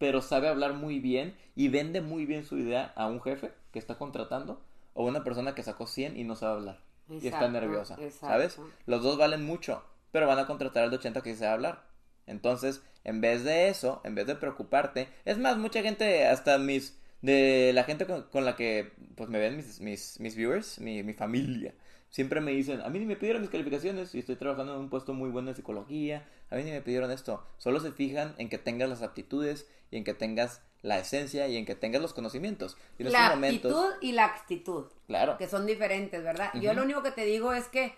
[0.00, 3.78] pero sabe hablar muy bien y vende muy bien su idea a un jefe que
[3.78, 4.62] está contratando,
[4.94, 6.78] o una persona que sacó 100 y no sabe hablar
[7.10, 8.26] y está nerviosa, exacto.
[8.26, 8.58] ¿sabes?
[8.86, 11.84] Los dos valen mucho, pero van a contratar al de 80 que sí sabe hablar.
[12.26, 16.98] Entonces, en vez de eso, en vez de preocuparte, es más, mucha gente, hasta mis,
[17.20, 21.02] de la gente con, con la que pues me ven mis, mis, mis viewers, mi,
[21.02, 21.74] mi familia,
[22.10, 24.90] siempre me dicen, a mí ni me pidieron mis calificaciones y estoy trabajando en un
[24.90, 28.48] puesto muy bueno en psicología, a mí ni me pidieron esto, solo se fijan en
[28.48, 32.12] que tengas las aptitudes y en que tengas la esencia y en que tengas los
[32.14, 32.76] conocimientos.
[32.98, 34.84] Y en La estos momentos, actitud y la actitud.
[35.06, 36.50] claro, que son diferentes, ¿verdad?
[36.60, 37.92] Yo lo único que te digo es que,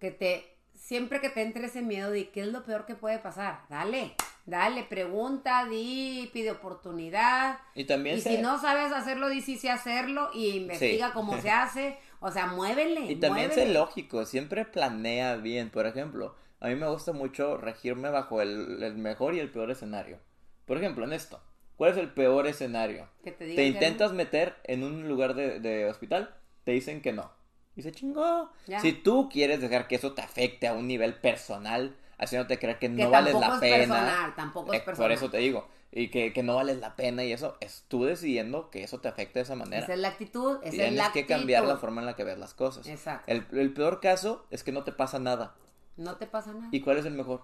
[0.00, 3.18] que te, siempre que te entre ese miedo de qué es lo peor que puede
[3.18, 4.14] pasar, dale,
[4.46, 7.58] dale, pregunta, di, pide oportunidad.
[7.74, 11.12] y también Y se- si no sabes hacerlo, di sí hacerlo y investiga Sí.
[11.14, 11.98] cómo se hace.
[12.20, 13.06] O sea, muévele.
[13.06, 13.74] Y también sé muévele.
[13.74, 15.70] lógico, siempre planea bien.
[15.70, 19.70] Por ejemplo, a mí me gusta mucho regirme bajo el, el mejor y el peor
[19.70, 20.18] escenario.
[20.66, 21.40] Por ejemplo, en esto,
[21.76, 23.08] ¿cuál es el peor escenario?
[23.22, 27.12] Que te, Te que intentas meter en un lugar de, de hospital, te dicen que
[27.12, 27.30] no.
[27.76, 28.50] Y se chingó.
[28.66, 28.80] Ya.
[28.80, 32.88] Si tú quieres dejar que eso te afecte a un nivel personal, haciéndote creer que
[32.88, 33.78] no, no que vales la es pena.
[33.78, 34.96] personal, tampoco es eh, personal.
[34.96, 35.68] por eso te digo.
[35.90, 39.08] Y que, que no vales la pena y eso, es tú decidiendo que eso te
[39.08, 39.82] afecte de esa manera.
[39.84, 41.28] Esa es la actitud, esa es Tienes la que actitud.
[41.40, 42.86] cambiar la forma en la que ves las cosas.
[42.86, 43.24] Exacto.
[43.32, 45.54] El, el peor caso es que no te pasa nada.
[45.96, 46.68] No te pasa nada.
[46.72, 47.40] ¿Y cuál es el mejor?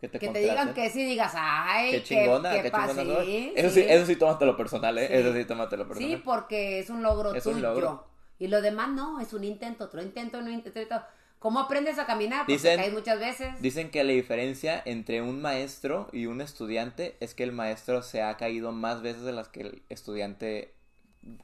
[0.00, 3.00] Que te que te digan que sí, digas, ay, Qué chingona, qué, qué pasa.
[3.00, 3.24] chingona.
[3.24, 3.86] Sí, Eso sí, sí.
[3.88, 5.06] eso sí, tómatelo personal, ¿eh?
[5.06, 5.14] Sí.
[5.14, 6.10] Eso sí, tómatelo personal.
[6.10, 7.56] Sí, porque es un logro Es tuyo.
[7.56, 8.06] un logro.
[8.40, 10.80] Y lo demás no, es un intento, otro intento, no intento.
[10.80, 11.04] otro-
[11.44, 12.46] ¿Cómo aprendes a caminar?
[12.46, 13.60] Porque Dicen- caes muchas veces.
[13.60, 18.22] Dicen que la diferencia entre un maestro y un estudiante es que el maestro se
[18.22, 20.72] ha caído más veces de las que el estudiante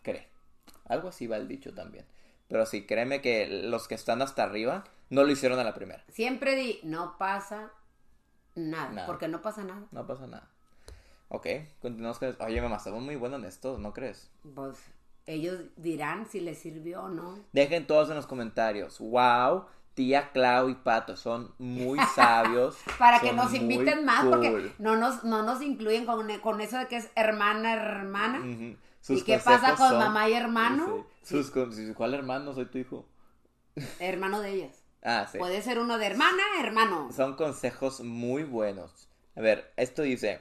[0.00, 0.26] cree.
[0.86, 2.06] Algo así va el dicho también.
[2.48, 6.02] Pero sí, créeme que los que están hasta arriba no lo hicieron a la primera.
[6.08, 7.70] Siempre di, no pasa
[8.54, 9.06] nada, Nada.
[9.06, 9.82] porque no pasa nada.
[9.92, 10.48] No pasa nada.
[11.28, 11.46] Ok,
[11.82, 12.34] continuamos con...
[12.40, 14.30] Oye, mamá, estamos muy buenos en esto, ¿no crees?
[14.54, 14.78] Pues
[15.26, 17.38] ellos dirán si les sirvió o no.
[17.52, 18.98] Dejen todos en los comentarios.
[18.98, 19.66] Wow,
[20.00, 22.78] tía Clau y Pato son muy sabios.
[22.98, 24.30] Para que nos inviten más, cool.
[24.30, 28.40] porque no nos, no nos incluyen con, con eso de que es hermana, hermana.
[29.08, 31.06] ¿Y qué pasa con son- mamá y hermano?
[31.22, 31.36] Sí.
[31.36, 32.54] Sus con- sí, ¿Cuál hermano?
[32.54, 33.06] Soy tu hijo.
[34.00, 34.82] Hermano de ellas.
[35.02, 35.36] Ah, sí.
[35.36, 37.10] Puede ser uno de hermana, hermano.
[37.14, 39.06] Son consejos muy buenos.
[39.36, 40.40] A ver, esto dice,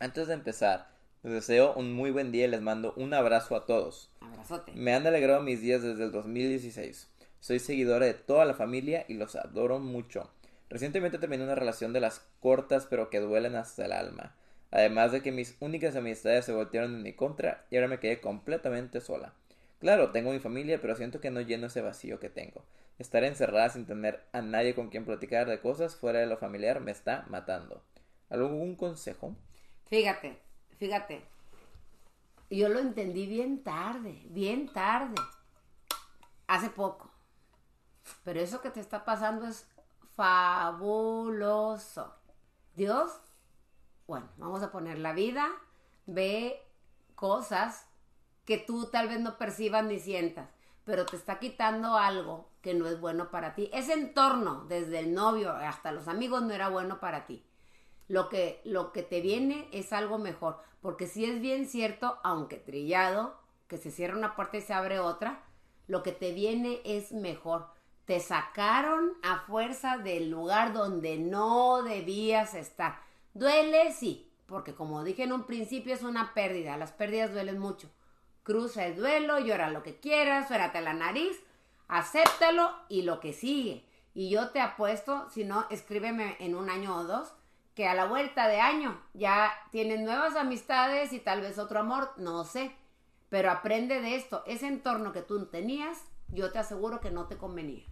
[0.00, 0.90] antes de empezar,
[1.22, 4.10] les deseo un muy buen día y les mando un abrazo a todos.
[4.20, 4.72] Abrazote.
[4.72, 7.08] Me han alegrado mis días desde el 2016.
[7.44, 10.30] Soy seguidora de toda la familia y los adoro mucho.
[10.70, 14.34] Recientemente terminé una relación de las cortas pero que duelen hasta el alma.
[14.70, 18.22] Además de que mis únicas amistades se voltearon en mi contra y ahora me quedé
[18.22, 19.34] completamente sola.
[19.78, 22.64] Claro, tengo mi familia, pero siento que no lleno ese vacío que tengo.
[22.98, 26.80] Estar encerrada sin tener a nadie con quien platicar de cosas fuera de lo familiar
[26.80, 27.84] me está matando.
[28.30, 29.36] ¿Algún consejo?
[29.90, 30.38] Fíjate,
[30.78, 31.20] fíjate.
[32.48, 35.20] Yo lo entendí bien tarde, bien tarde.
[36.46, 37.13] Hace poco.
[38.22, 39.66] Pero eso que te está pasando es
[40.14, 42.14] fabuloso.
[42.74, 43.10] Dios,
[44.06, 45.48] bueno, vamos a poner la vida,
[46.06, 46.62] ve
[47.14, 47.86] cosas
[48.44, 50.50] que tú tal vez no percibas ni sientas,
[50.84, 53.70] pero te está quitando algo que no es bueno para ti.
[53.72, 57.44] Ese entorno, desde el novio hasta los amigos, no era bueno para ti.
[58.06, 62.56] Lo que, lo que te viene es algo mejor, porque si es bien cierto, aunque
[62.56, 65.42] trillado, que se cierra una puerta y se abre otra,
[65.86, 67.68] lo que te viene es mejor.
[68.04, 72.98] Te sacaron a fuerza del lugar donde no debías estar.
[73.32, 76.76] Duele, sí, porque como dije en un principio es una pérdida.
[76.76, 77.90] Las pérdidas duelen mucho.
[78.42, 81.40] Cruza el duelo, llora lo que quieras, suérate la nariz,
[81.88, 83.86] acéptalo y lo que sigue.
[84.12, 87.32] Y yo te apuesto, si no, escríbeme en un año o dos,
[87.74, 92.12] que a la vuelta de año ya tienes nuevas amistades y tal vez otro amor,
[92.18, 92.76] no sé.
[93.30, 94.44] Pero aprende de esto.
[94.46, 95.98] Ese entorno que tú tenías,
[96.28, 97.84] yo te aseguro que no te convenía.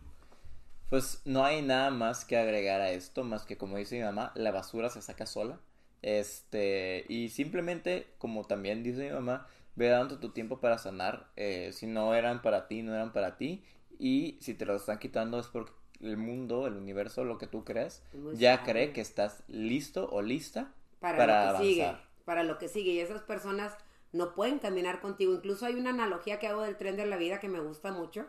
[0.93, 4.31] Pues no hay nada más que agregar a esto, más que como dice mi mamá,
[4.35, 5.59] la basura se saca sola.
[6.03, 11.31] Este, y simplemente, como también dice mi mamá, ve dando tu tiempo para sanar.
[11.37, 13.65] Eh, si no eran para ti, no eran para ti.
[13.99, 15.73] Y si te lo están quitando es porque
[16.03, 18.73] el mundo, el universo, lo que tú crees, Muy ya sabio.
[18.73, 21.65] cree que estás listo o lista para, para, lo que avanzar.
[21.65, 22.93] sigue, para lo que sigue.
[22.93, 23.73] Y esas personas
[24.13, 25.33] no pueden caminar contigo.
[25.33, 28.27] Incluso hay una analogía que hago del tren de la vida que me gusta mucho.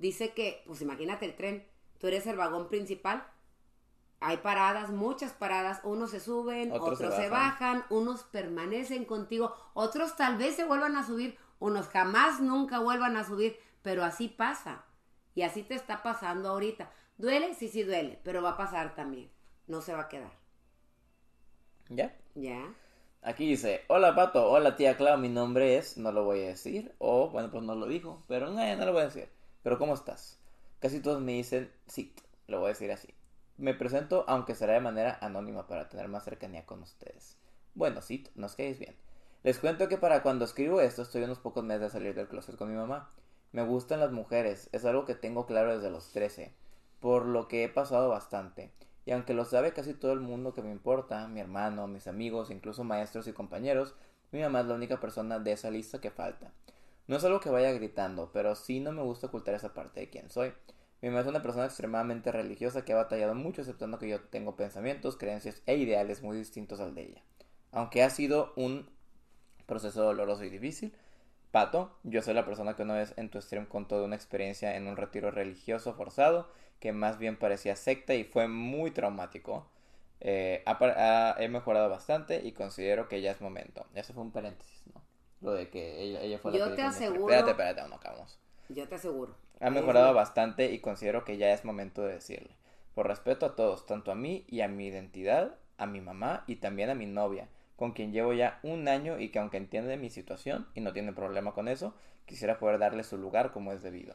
[0.00, 1.69] Dice que, pues imagínate el tren,
[2.00, 3.24] tú eres el vagón principal.
[4.20, 7.84] Hay paradas, muchas paradas, unos se suben, Otros otros, se se, bajan.
[7.90, 13.24] unos permanecen contigo, otros tal vez se vuelvan a subir, unos jamás nunca vuelvan a
[13.24, 14.84] subir, pero así pasa.
[15.34, 16.90] Y así te está pasando ahorita.
[17.16, 19.30] Duele, sí, sí duele, pero va a pasar también.
[19.66, 20.32] No se va a quedar.
[21.88, 22.16] ¿Ya?
[22.34, 22.74] ¿Ya?
[23.22, 26.94] Aquí dice, hola Pato, hola tía Clau, mi nombre es, no lo voy a decir,
[26.98, 29.28] o bueno, pues no lo dijo, pero no, ya no lo voy a decir.
[29.62, 30.39] Pero ¿cómo estás?
[30.80, 33.08] Casi todos me dicen Sit, lo voy a decir así.
[33.58, 37.36] Me presento, aunque será de manera anónima para tener más cercanía con ustedes.
[37.74, 38.96] Bueno, Sit, nos quedéis bien.
[39.42, 42.56] Les cuento que para cuando escribo esto estoy unos pocos meses de salir del closet
[42.56, 43.10] con mi mamá.
[43.52, 46.54] Me gustan las mujeres, es algo que tengo claro desde los 13,
[46.98, 48.70] por lo que he pasado bastante.
[49.04, 52.50] Y aunque lo sabe casi todo el mundo que me importa, mi hermano, mis amigos,
[52.50, 53.94] incluso maestros y compañeros,
[54.32, 56.52] mi mamá es la única persona de esa lista que falta.
[57.10, 60.10] No es algo que vaya gritando, pero sí no me gusta ocultar esa parte de
[60.10, 60.52] quién soy.
[61.02, 64.54] Mi mamá es una persona extremadamente religiosa que ha batallado mucho aceptando que yo tengo
[64.54, 67.22] pensamientos, creencias e ideales muy distintos al de ella.
[67.72, 68.88] Aunque ha sido un
[69.66, 70.94] proceso doloroso y difícil,
[71.50, 74.76] Pato, yo soy la persona que una vez en tu stream contó de una experiencia
[74.76, 76.48] en un retiro religioso forzado
[76.78, 79.68] que más bien parecía secta y fue muy traumático.
[80.20, 80.62] Eh,
[81.38, 83.84] he mejorado bastante y considero que ya es momento.
[83.96, 85.09] Eso fue un paréntesis, ¿no?
[85.40, 88.38] Lo de que ella, ella fue la Yo que te aseguro- Espérate, espérate, no acabamos.
[88.68, 89.34] Yo te aseguro.
[89.60, 92.50] Ha mejorado bastante y considero que ya es momento de decirle.
[92.94, 96.56] Por respeto a todos, tanto a mí y a mi identidad, a mi mamá y
[96.56, 100.10] también a mi novia, con quien llevo ya un año y que aunque entiende mi
[100.10, 101.94] situación y no tiene problema con eso,
[102.26, 104.14] quisiera poder darle su lugar como es debido.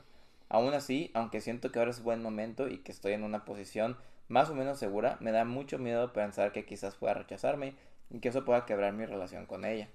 [0.49, 3.97] Aún así, aunque siento que ahora es buen momento y que estoy en una posición
[4.27, 7.73] más o menos segura, me da mucho miedo pensar que quizás pueda rechazarme
[8.11, 9.89] y que eso pueda quebrar mi relación con ella.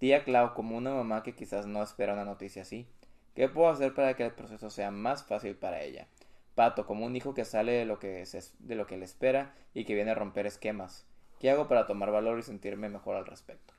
[0.00, 2.88] Tía Clau, como una mamá que quizás no espera una noticia así,
[3.34, 6.08] ¿Qué puedo hacer para que el proceso sea más fácil para ella?
[6.56, 9.54] Pato, como un hijo que sale de lo que, se- de lo que le espera
[9.72, 11.06] y que viene a romper esquemas.
[11.38, 13.72] ¿Qué hago para tomar valor y sentirme mejor al respecto?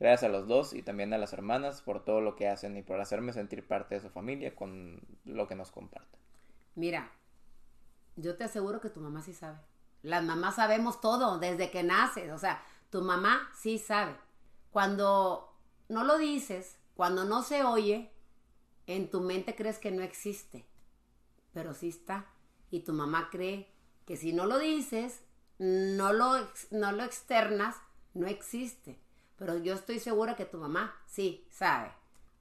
[0.00, 2.82] Gracias a los dos y también a las hermanas por todo lo que hacen y
[2.82, 6.18] por hacerme sentir parte de su familia con lo que nos comparten.
[6.74, 7.12] Mira,
[8.16, 9.58] yo te aseguro que tu mamá sí sabe.
[10.02, 12.32] Las mamás sabemos todo desde que naces.
[12.32, 14.14] O sea, tu mamá sí sabe.
[14.70, 15.56] Cuando
[15.88, 18.12] no lo dices, cuando no se oye,
[18.86, 20.66] en tu mente crees que no existe.
[21.52, 22.26] Pero sí está.
[22.70, 23.72] Y tu mamá cree
[24.06, 25.22] que si no lo dices,
[25.58, 26.32] no lo,
[26.70, 27.76] no lo externas,
[28.14, 29.00] no existe.
[29.36, 31.92] Pero yo estoy segura que tu mamá sí sabe.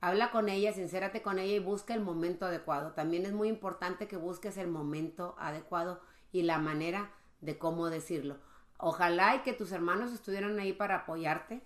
[0.02, 2.94] Habla con ella, sincérate con ella y busca el momento adecuado.
[2.94, 6.02] También es muy importante que busques el momento adecuado
[6.32, 7.12] y la manera
[7.42, 8.38] de cómo decirlo.
[8.78, 11.62] Ojalá y que tus hermanos estuvieran ahí para apoyarte,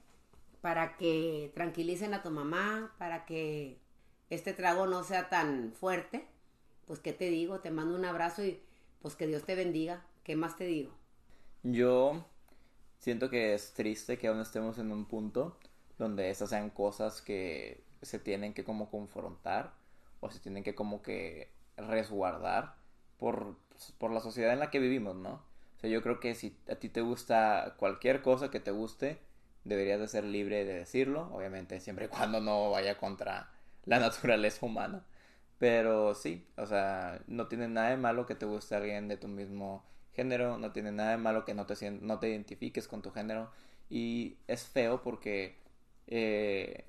[0.63, 3.81] para que tranquilicen a tu mamá, para que
[4.29, 6.25] este trago no sea tan fuerte.
[6.87, 7.59] Pues, ¿qué te digo?
[7.59, 8.61] Te mando un abrazo y
[9.01, 10.05] pues que Dios te bendiga.
[10.23, 10.93] ¿Qué más te digo?
[11.63, 12.25] Yo
[12.97, 15.57] siento que es triste que aún estemos en un punto
[15.97, 19.73] donde esas sean cosas que se tienen que como confrontar
[20.21, 22.75] o se tienen que como que resguardar
[23.17, 23.57] por,
[23.97, 25.33] por la sociedad en la que vivimos, ¿no?
[25.75, 29.19] O sea, yo creo que si a ti te gusta cualquier cosa que te guste,
[29.63, 33.51] deberías de ser libre de decirlo, obviamente siempre y cuando no vaya contra
[33.85, 35.05] la naturaleza humana.
[35.59, 39.27] Pero sí, o sea, no tiene nada de malo que te guste alguien de tu
[39.27, 43.11] mismo género, no tiene nada de malo que no te, no te identifiques con tu
[43.11, 43.51] género.
[43.89, 45.55] Y es feo porque
[46.07, 46.85] eh,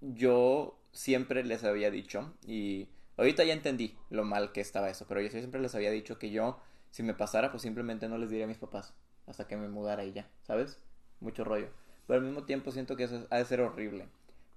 [0.00, 5.20] yo siempre les había dicho, y ahorita ya entendí lo mal que estaba eso, pero
[5.20, 6.58] yo siempre les había dicho que yo,
[6.90, 8.94] si me pasara, pues simplemente no les diría a mis papás
[9.26, 10.80] hasta que me mudara y ya, ¿sabes?
[11.20, 11.68] Mucho rollo.
[12.06, 14.08] Pero al mismo tiempo siento que eso ha de ser horrible.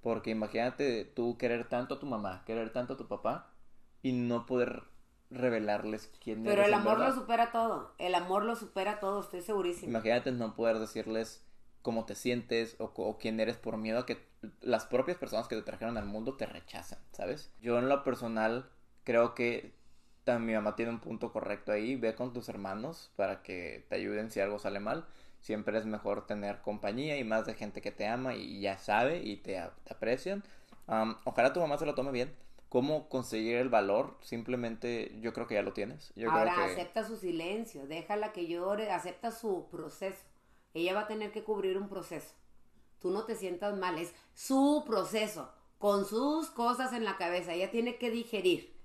[0.02, 3.52] Porque imagínate tú querer tanto a tu mamá, querer tanto a tu papá
[4.02, 4.84] y no poder
[5.30, 7.93] revelarles quién Pero el amor lo supera todo.
[7.97, 9.89] El amor lo supera todo, estoy segurísimo.
[9.89, 11.45] Imagínate no poder decirles
[11.82, 14.18] cómo te sientes o, quién eres por miedo a que
[14.62, 17.52] las propias personas que te trajeron al mundo te rechacen, ¿sabes?
[17.62, 18.70] Yo en lo personal
[19.04, 19.74] creo que
[20.38, 21.95] mi mamá tiene un punto correcto ahí.
[21.95, 25.08] Ve con tus hermanos para que te ayuden si algo sale mal.
[25.40, 29.22] Siempre es mejor tener compañía y más de gente que te ama y ya sabe
[29.24, 30.44] y te, aprecian.
[31.26, 32.36] ojalá tu mamá se lo tome bien.
[32.70, 34.18] ¿Cómo conseguir el valor?
[34.22, 36.14] Simplemente yo creo que ya lo tienes.
[36.16, 40.24] Yo Ahora acepta su silencio, déjala que llore, acepta su proceso.
[40.76, 42.36] Ella va a tener que cubrir un proceso.
[43.00, 47.54] Tú no te sientas mal, es su proceso, con sus cosas en la cabeza.
[47.54, 48.78] Ella tiene que digerir.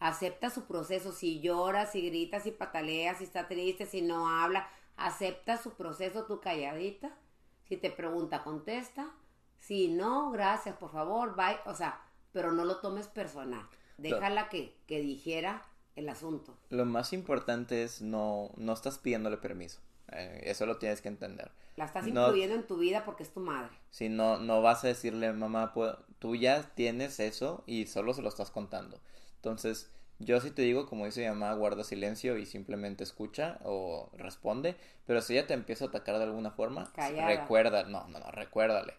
[0.00, 1.12] Acepta su proceso.
[1.12, 6.24] Si llora, si grita, si patalea, si está triste, si no habla, acepta su proceso,
[6.24, 7.16] tu calladita.
[7.64, 9.10] Si te pregunta, contesta.
[9.58, 11.58] Si no, gracias, por favor, bye.
[11.66, 12.00] O sea,
[12.32, 13.66] pero no lo tomes personal.
[13.96, 15.62] Déjala que, que dijera
[15.96, 16.56] el asunto.
[16.70, 19.80] Lo más importante es no, no estás pidiéndole permiso.
[20.12, 21.50] Eh, eso lo tienes que entender.
[21.76, 23.70] La estás incluyendo en tu vida porque es tu madre.
[23.90, 25.72] Si no, no vas a decirle, mamá,
[26.18, 29.00] tú ya tienes eso y solo se lo estás contando.
[29.36, 34.10] Entonces, yo sí te digo, como dice mi mamá, guarda silencio y simplemente escucha o
[34.14, 34.76] responde.
[35.06, 36.90] Pero si ella te empieza a atacar de alguna forma,
[37.26, 38.94] recuerda, no, no, no, recuérdale.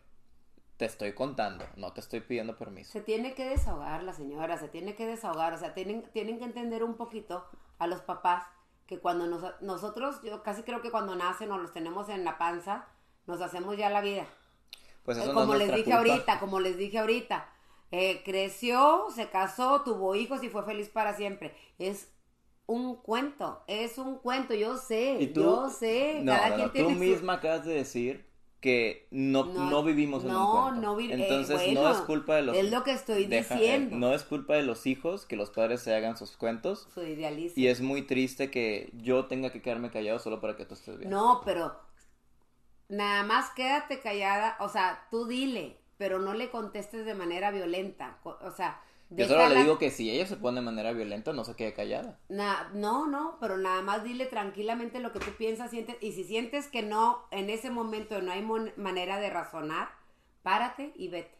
[0.77, 2.93] Te estoy contando, no te estoy pidiendo permiso.
[2.93, 5.53] Se tiene que desahogar la señora, se tiene que desahogar.
[5.53, 7.45] O sea, tienen, tienen que entender un poquito
[7.79, 8.45] a los papás
[8.87, 9.27] que cuando
[9.59, 12.87] nosotros, yo casi creo que cuando nacen o los tenemos en la panza,
[13.27, 14.25] nos hacemos ya la vida.
[15.03, 17.49] Pues eso como les dije ahorita, como les dije ahorita,
[17.91, 21.53] eh, creció, se casó, tuvo hijos y fue feliz para siempre.
[21.77, 22.11] Es
[22.65, 26.21] un cuento, es un cuento, yo sé, yo sé.
[26.23, 28.29] No, cada quien tú misma acabas de decir
[28.59, 30.81] que no, no, vivimos en un cuento.
[30.81, 33.95] No, eh, Entonces no es culpa de los Es lo que estoy eh, diciendo.
[33.95, 36.87] no es culpa de los hijos que los padres se hagan sus cuentos.
[36.93, 37.53] Su idealismo.
[37.55, 40.97] Y es muy triste que yo tenga que quedarme callado solo para que tú estés
[40.97, 41.09] bien.
[41.09, 41.73] No, pero
[42.89, 48.19] nada más quédate callada, o sea, tú dile, pero no le contestes de manera violenta.
[48.23, 51.43] O sea, yo solo le digo que si ella se pone de manera violenta, no
[51.43, 52.17] se quede callada.
[52.29, 55.97] no, no, pero nada más dile tranquilamente lo que tú piensas, sientes.
[55.99, 58.41] Y si sientes que no, en ese momento no hay
[58.77, 59.89] manera de razonar,
[60.41, 61.37] párate y vete.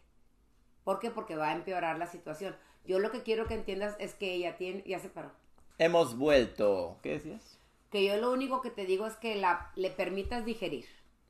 [0.84, 1.10] ¿Por qué?
[1.10, 2.54] Porque va a empeorar la situación.
[2.84, 5.32] Yo lo que quiero que entiendas es que ella tiene, ya se paró.
[5.78, 6.98] Hemos vuelto.
[7.02, 7.58] ¿Qué decías?
[7.90, 10.84] Que yo lo único que te digo es que la, le permitas digerir.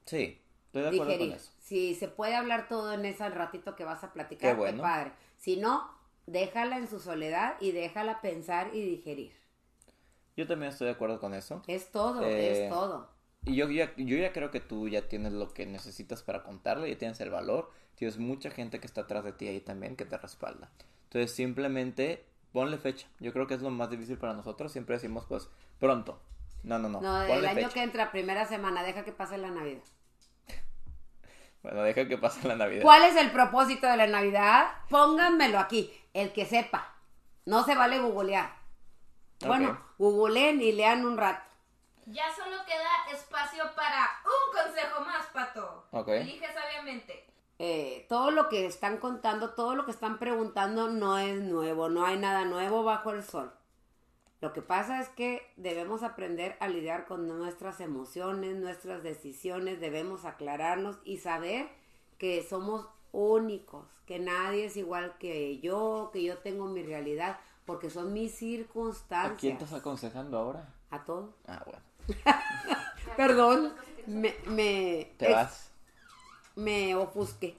[0.04, 1.52] Sí, estoy de acuerdo con eso.
[1.70, 4.82] Si se puede hablar todo en ese ratito que vas a platicar, qué, bueno.
[4.82, 5.12] padre.
[5.36, 5.88] Si no,
[6.26, 9.32] déjala en su soledad y déjala pensar y digerir.
[10.36, 11.62] Yo también estoy de acuerdo con eso.
[11.68, 13.08] Es todo, es eh, todo.
[13.44, 16.90] Y yo ya, yo ya creo que tú ya tienes lo que necesitas para contarle,
[16.90, 20.04] ya tienes el valor, tienes mucha gente que está atrás de ti ahí también que
[20.04, 20.72] te respalda.
[21.04, 23.06] Entonces simplemente ponle fecha.
[23.20, 24.72] Yo creo que es lo más difícil para nosotros.
[24.72, 25.48] Siempre decimos pues
[25.78, 26.20] pronto.
[26.64, 27.00] No, no, no.
[27.00, 29.84] No, el año que entra, primera semana, deja que pase la Navidad.
[31.62, 32.82] Bueno, deja que pase la Navidad.
[32.82, 34.68] ¿Cuál es el propósito de la Navidad?
[34.88, 36.94] Pónganmelo aquí, el que sepa.
[37.44, 38.54] No se vale googlear.
[39.46, 41.42] Bueno, googleen y lean un rato.
[42.06, 45.86] Ya solo queda espacio para un consejo más, Pato.
[46.08, 47.26] Elige sabiamente.
[47.58, 52.06] Eh, todo lo que están contando, todo lo que están preguntando no es nuevo, no
[52.06, 53.52] hay nada nuevo bajo el sol.
[54.40, 60.24] Lo que pasa es que debemos aprender a lidiar con nuestras emociones, nuestras decisiones, debemos
[60.24, 61.68] aclararnos y saber
[62.16, 67.90] que somos únicos, que nadie es igual que yo, que yo tengo mi realidad, porque
[67.90, 69.34] son mis circunstancias.
[69.34, 70.74] ¿A quién estás aconsejando ahora?
[70.90, 71.34] A todos.
[71.46, 71.82] Ah, bueno.
[73.16, 73.74] Perdón,
[74.06, 75.12] me, me...
[75.18, 75.70] Te vas.
[76.56, 77.56] Me ofusqué.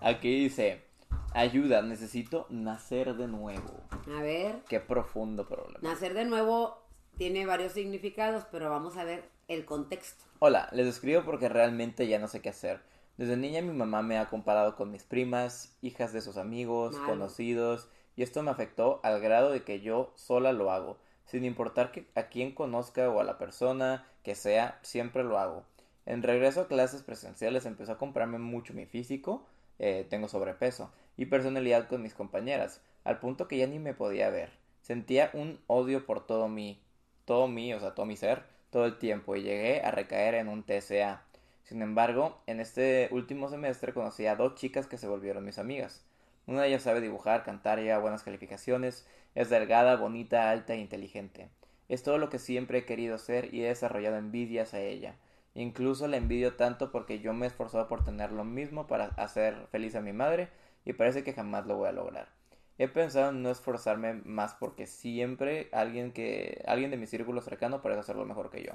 [0.00, 0.85] Aquí dice,
[1.32, 3.82] ayuda, necesito nacer de nuevo.
[4.16, 4.62] A ver.
[4.68, 5.78] Qué profundo problema.
[5.82, 6.78] Nacer de nuevo
[7.16, 10.24] tiene varios significados, pero vamos a ver el contexto.
[10.38, 12.80] Hola, les escribo porque realmente ya no sé qué hacer.
[13.16, 17.88] Desde niña mi mamá me ha comparado con mis primas, hijas de sus amigos, conocidos,
[18.14, 22.06] y esto me afectó al grado de que yo sola lo hago, sin importar que
[22.14, 25.64] a quién conozca o a la persona que sea, siempre lo hago.
[26.04, 29.46] En regreso a clases presenciales empezó a comprarme mucho mi físico,
[29.78, 34.30] eh, tengo sobrepeso, y personalidad con mis compañeras, al punto que ya ni me podía
[34.30, 34.50] ver.
[34.82, 36.80] Sentía un odio por todo mí,
[37.24, 40.48] todo mí, o sea, todo mi ser, todo el tiempo, y llegué a recaer en
[40.48, 41.22] un TCA.
[41.64, 46.04] Sin embargo, en este último semestre conocí a dos chicas que se volvieron mis amigas.
[46.46, 49.04] Una de ellas sabe dibujar, cantar, lleva buenas calificaciones,
[49.34, 51.48] es delgada, bonita, alta e inteligente.
[51.88, 55.16] Es todo lo que siempre he querido ser y he desarrollado envidias a ella.
[55.56, 59.56] Incluso la envidio tanto porque yo me he esforzado por tener lo mismo para hacer
[59.72, 60.50] feliz a mi madre
[60.84, 62.28] y parece que jamás lo voy a lograr.
[62.76, 67.80] He pensado en no esforzarme más porque siempre alguien que alguien de mi círculo cercano
[67.80, 68.72] parece hacerlo mejor que yo.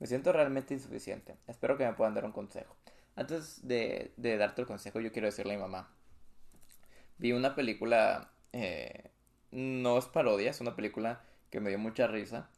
[0.00, 1.36] Me siento realmente insuficiente.
[1.48, 2.74] Espero que me puedan dar un consejo.
[3.14, 5.90] Antes de, darte el consejo, yo quiero decirle a mi mamá.
[7.18, 9.10] Vi una película, eh,
[9.50, 11.20] no es parodia, es una película
[11.50, 12.48] que me dio mucha risa,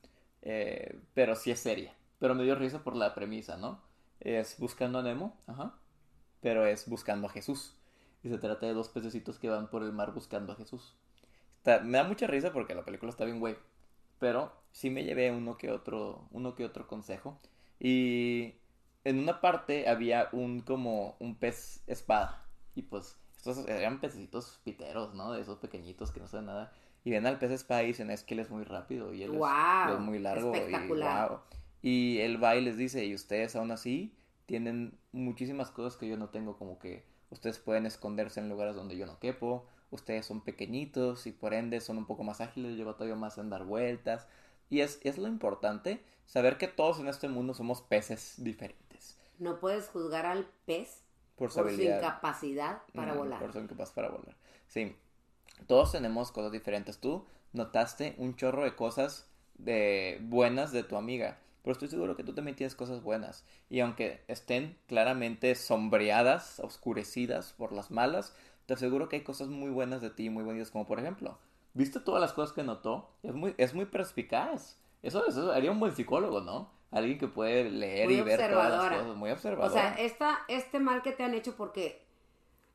[0.43, 1.93] eh, pero sí es seria.
[2.19, 3.81] Pero me dio risa por la premisa, ¿no?
[4.21, 5.75] Es Buscando a Nemo, ajá,
[6.41, 7.77] pero es Buscando a Jesús.
[8.23, 10.97] Y se trata de dos pececitos que van por el mar buscando a Jesús.
[11.83, 13.57] me da mucha risa porque la película está bien güey.
[14.19, 17.39] Pero sí me llevé uno que otro, uno que otro consejo.
[17.79, 18.55] Y
[19.05, 22.47] en una parte había un como un pez espada.
[22.75, 25.33] Y pues estos eran pececitos piteros, ¿no?
[25.33, 26.73] De esos pequeñitos que no saben nada.
[27.05, 29.35] Y ven al pez espada y dicen, es que él es muy rápido y él
[29.35, 30.55] es, muy largo.
[30.55, 31.43] Espectacular.
[31.51, 34.17] Y, y él va y les dice, y ustedes aún así
[34.47, 38.97] tienen muchísimas cosas que yo no tengo, como que ustedes pueden esconderse en lugares donde
[38.97, 42.91] yo no quepo, ustedes son pequeñitos y por ende son un poco más ágiles, yo
[42.95, 44.27] todavía más en dar vueltas.
[44.71, 49.19] Y es, es lo importante, saber que todos en este mundo somos peces diferentes.
[49.39, 51.03] No puedes juzgar al pez
[51.37, 53.41] por su, incapacidad para volar.
[53.41, 54.35] Por su incapacidad para volar.
[54.69, 54.97] Sí,
[55.67, 56.97] todos tenemos cosas diferentes.
[56.97, 59.29] Tú notaste un chorro de cosas
[59.59, 63.43] de buenas de tu amiga, pero estoy seguro que tú también tienes cosas buenas.
[63.71, 68.37] Y aunque estén claramente sombreadas, oscurecidas por las malas,
[68.67, 71.39] te aseguro que hay cosas muy buenas de ti, muy bonitas, como por ejemplo,
[71.73, 73.09] ¿viste todas las cosas que notó?
[73.23, 74.79] Es muy, es muy perspicaz.
[75.03, 76.71] Eso, eso haría un buen psicólogo, ¿no?
[76.91, 79.71] Alguien que puede leer y ver todas las cosas, muy observador.
[79.71, 82.05] O sea, esta, este mal que te han hecho, porque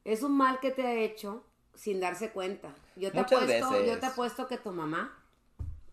[0.03, 1.43] es un mal que te ha hecho
[1.75, 2.73] sin darse cuenta.
[2.95, 5.15] Yo te, apuesto, yo te apuesto que tu mamá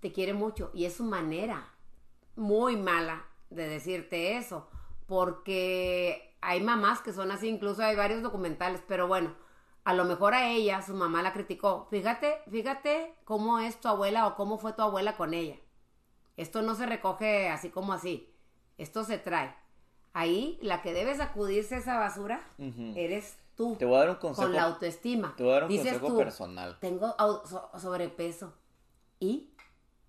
[0.01, 1.76] te quiere mucho y es su manera
[2.37, 4.69] muy mala de decirte eso,
[5.07, 9.35] porque hay mamás que son así, incluso hay varios documentales, pero bueno,
[9.85, 11.87] a lo mejor a ella su mamá la criticó.
[11.91, 15.57] Fíjate, fíjate cómo es tu abuela o cómo fue tu abuela con ella.
[16.37, 18.33] Esto no se recoge así como así.
[18.79, 19.55] Esto se trae.
[20.13, 22.41] Ahí la que debes acudirse a esa basura
[22.95, 23.77] eres tú.
[23.79, 24.47] Te voy a dar un consejo.
[24.47, 25.35] Con la autoestima.
[25.37, 26.79] Te voy a dar un consejo personal.
[26.81, 27.15] Tengo
[27.79, 28.55] sobrepeso.
[29.21, 29.51] ¿Y?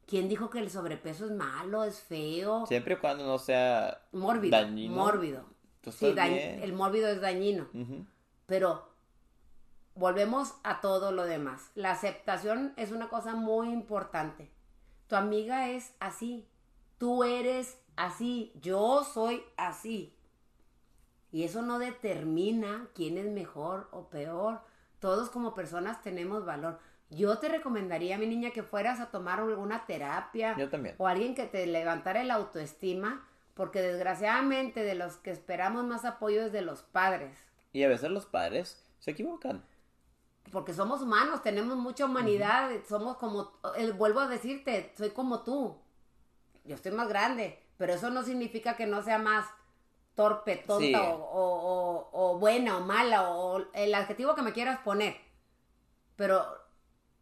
[0.08, 2.66] ¿Quién dijo que el sobrepeso es malo, es feo?
[2.66, 4.96] Siempre y cuando no sea mórbido, dañino.
[4.96, 5.46] Mórbido.
[5.92, 7.68] Sí, el mórbido es dañino.
[8.46, 8.90] Pero
[9.96, 11.72] volvemos a todo lo demás.
[11.76, 14.50] La aceptación es una cosa muy importante.
[15.08, 16.48] Tu amiga es así,
[16.98, 20.16] tú eres así, yo soy así.
[21.32, 24.62] Y eso no determina quién es mejor o peor.
[25.00, 26.80] Todos como personas tenemos valor.
[27.10, 30.56] Yo te recomendaría, mi niña, que fueras a tomar alguna terapia.
[30.58, 30.96] Yo también.
[30.98, 36.44] O alguien que te levantara el autoestima, porque desgraciadamente de los que esperamos más apoyo
[36.44, 37.38] es de los padres.
[37.72, 39.64] Y a veces los padres se equivocan
[40.52, 45.78] porque somos humanos, tenemos mucha humanidad, somos como, eh, vuelvo a decirte, soy como tú.
[46.64, 49.46] Yo estoy más grande, pero eso no significa que no sea más
[50.18, 55.16] torpe, tonta o, o, buena o mala o el adjetivo que me quieras poner.
[56.16, 56.44] Pero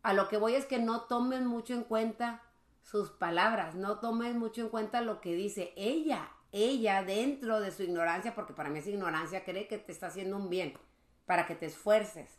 [0.01, 2.41] a lo que voy es que no tomen mucho en cuenta
[2.83, 7.83] sus palabras, no tomen mucho en cuenta lo que dice ella, ella dentro de su
[7.83, 10.77] ignorancia, porque para mí es ignorancia, cree que te está haciendo un bien,
[11.25, 12.29] para que te esfuerces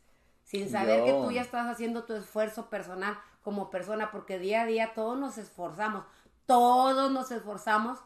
[0.43, 4.67] sin saber que tú ya estás haciendo tu esfuerzo personal como persona, porque día a
[4.67, 6.05] día todos nos esforzamos,
[6.47, 7.99] todos nos esforzamos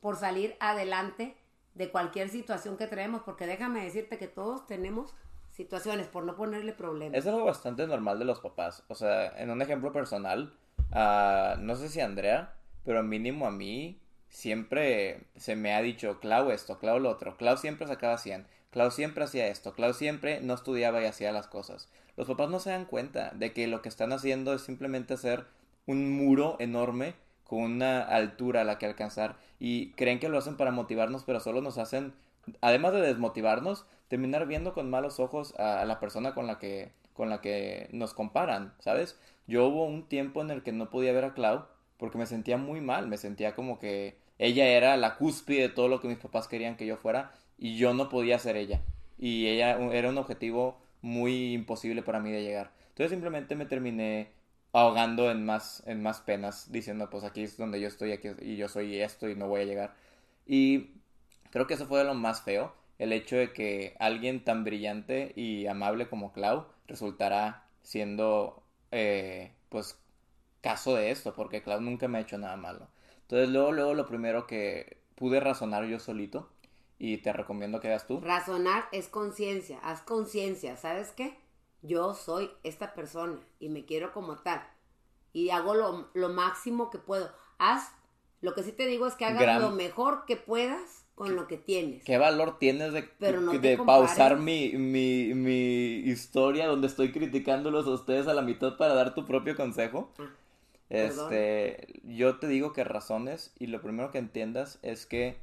[0.00, 1.36] por salir adelante
[1.76, 5.14] de cualquier situación que traemos, porque déjame decirte que todos tenemos
[5.52, 7.18] situaciones, por no ponerle problemas.
[7.18, 8.82] Es algo bastante normal de los papás.
[8.88, 10.54] O sea, en un ejemplo personal,
[10.90, 12.54] uh, no sé si Andrea,
[12.84, 17.36] pero mínimo a mí siempre se me ha dicho, Clau esto, Clau lo otro.
[17.36, 18.46] Clau siempre sacaba 100.
[18.70, 19.72] Clau siempre hacía esto.
[19.74, 21.88] Clau siempre no estudiaba y hacía las cosas.
[22.16, 25.46] Los papás no se dan cuenta de que lo que están haciendo es simplemente hacer
[25.86, 27.14] un muro enorme
[27.46, 31.40] con una altura a la que alcanzar y creen que lo hacen para motivarnos, pero
[31.40, 32.14] solo nos hacen,
[32.60, 37.30] además de desmotivarnos, terminar viendo con malos ojos a, la persona con la que con
[37.30, 39.18] la que nos comparan, ¿sabes?
[39.46, 41.64] Yo hubo un tiempo en el que no podía ver a Clau
[41.96, 45.88] porque me sentía muy mal, me sentía como que ella era la cúspide de todo
[45.88, 48.82] lo que mis papás querían que yo fuera y yo no podía ser ella.
[49.18, 52.70] Y ella era un objetivo muy imposible para mí de llegar.
[52.88, 54.30] Entonces simplemente me terminé
[54.76, 58.56] ahogando en más, en más penas, diciendo, pues aquí es donde yo estoy aquí, y
[58.56, 59.94] yo soy esto y no voy a llegar.
[60.46, 60.90] Y
[61.50, 65.66] creo que eso fue lo más feo, el hecho de que alguien tan brillante y
[65.66, 69.98] amable como Clau resultará siendo, eh, pues,
[70.60, 72.88] caso de esto, porque Clau nunca me ha hecho nada malo.
[73.22, 76.50] Entonces luego, luego lo primero que pude razonar yo solito,
[76.98, 78.20] y te recomiendo que hagas tú.
[78.20, 81.38] Razonar es conciencia, haz conciencia, ¿sabes qué?
[81.86, 84.62] Yo soy esta persona y me quiero como tal.
[85.32, 87.30] Y hago lo, máximo que puedo.
[87.58, 87.92] Haz,
[88.40, 91.56] lo que sí te digo es que hagas lo mejor que puedas con lo que
[91.56, 92.04] tienes.
[92.04, 98.28] ¿Qué valor tienes de, de pausar mi, mi, mi, historia donde estoy criticándolos a ustedes
[98.28, 100.12] a la mitad para dar tu propio consejo?
[100.18, 100.30] Ah,
[100.88, 105.36] este, yo te digo que razones y lo primero que entiendas es que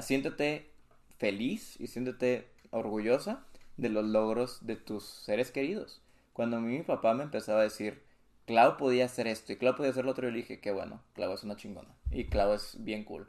[0.00, 0.70] siéntete
[1.18, 3.44] feliz y siéntete orgullosa
[3.80, 6.00] de los logros de tus seres queridos.
[6.32, 8.02] Cuando a mí mi papá me empezaba a decir,
[8.46, 11.00] Clau podía hacer esto y Clau podía hacer lo otro, yo le dije, qué bueno,
[11.14, 11.88] Clau es una chingona.
[12.10, 13.26] Y Clau es bien cool.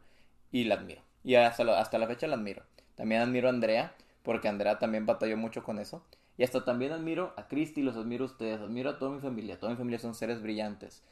[0.52, 1.02] Y la admiro.
[1.24, 2.64] Y hasta la, hasta la fecha la admiro.
[2.96, 6.04] También admiro a Andrea, porque Andrea también batalló mucho con eso.
[6.38, 9.60] Y hasta también admiro a Cristi, los admiro a ustedes, admiro a toda mi familia.
[9.60, 11.04] Toda mi familia son seres brillantes.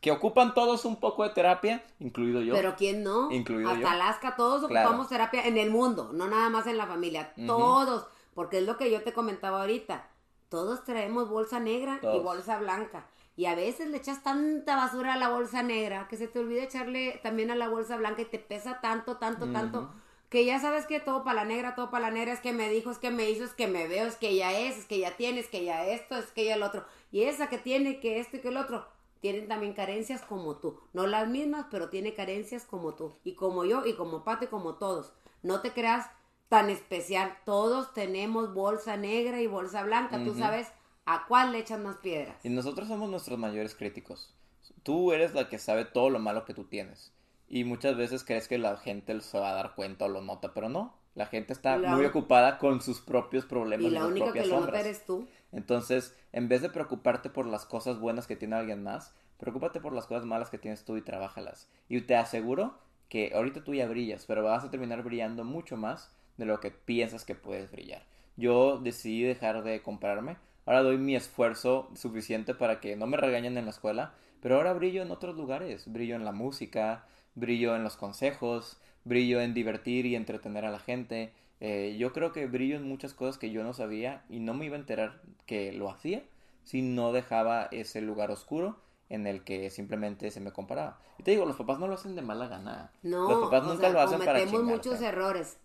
[0.00, 2.54] Que ocupan todos un poco de terapia, incluido yo.
[2.54, 3.30] Pero ¿quién no?
[3.32, 7.32] Incluido Hasta Alaska, todos ocupamos terapia en el mundo, no nada más en la familia.
[7.46, 8.06] Todos.
[8.36, 10.10] Porque es lo que yo te comentaba ahorita.
[10.50, 13.06] Todos traemos bolsa negra y bolsa blanca.
[13.34, 16.62] Y a veces le echas tanta basura a la bolsa negra que se te olvida
[16.62, 19.90] echarle también a la bolsa blanca y te pesa tanto, tanto, tanto.
[20.28, 22.68] Que ya sabes que todo para la negra, todo para la negra, es que me
[22.68, 24.98] dijo, es que me hizo, es que me veo, es que ya es, es que
[24.98, 26.84] ya tiene, es que ya esto, es que ya el otro.
[27.10, 28.86] Y esa que tiene, que esto y que el otro,
[29.20, 30.78] tienen también carencias como tú.
[30.92, 33.14] No las mismas, pero tiene carencias como tú.
[33.24, 35.14] Y como yo, y como Pato, y como todos.
[35.42, 36.10] No te creas
[36.48, 37.36] tan especial.
[37.44, 40.22] Todos tenemos bolsa negra y bolsa blanca.
[40.22, 40.68] Tú sabes
[41.04, 42.36] a cuál le echan más piedras.
[42.44, 44.34] Y nosotros somos nuestros mayores críticos.
[44.82, 47.12] Tú eres la que sabe todo lo malo que tú tienes.
[47.48, 50.52] Y muchas veces crees que la gente se va a dar cuenta o lo nota,
[50.52, 50.94] pero no.
[51.14, 53.86] La gente está muy ocupada con sus propios problemas.
[53.86, 55.26] Y la única que lo nota eres tú.
[55.52, 59.92] Entonces, en vez de preocuparte por las cosas buenas que tiene alguien más, preocúpate por
[59.92, 61.68] las cosas malas que tienes tú y trabájalas.
[61.88, 62.78] Y te aseguro
[63.08, 66.70] que ahorita tú ya brillas, pero vas a terminar brillando mucho más de lo que
[66.70, 68.02] piensas que puedes brillar.
[68.36, 70.36] Yo decidí dejar de comprarme.
[70.66, 74.74] Ahora doy mi esfuerzo suficiente para que no me regañen en la escuela, pero ahora
[74.74, 75.90] brillo en otros lugares.
[75.90, 80.78] Brillo en la música, brillo en los consejos, brillo en divertir y entretener a la
[80.78, 81.32] gente.
[81.60, 84.66] Eh, yo creo que brillo en muchas cosas que yo no sabía y no me
[84.66, 86.22] iba a enterar que lo hacía
[86.64, 88.76] si no dejaba ese lugar oscuro
[89.08, 90.98] en el que simplemente se me comparaba.
[91.18, 92.90] Y te digo, los papás no lo hacen de mala gana.
[93.02, 94.64] No, los papás nunca lo hacen para chingarte.
[94.64, 95.58] muchos errores.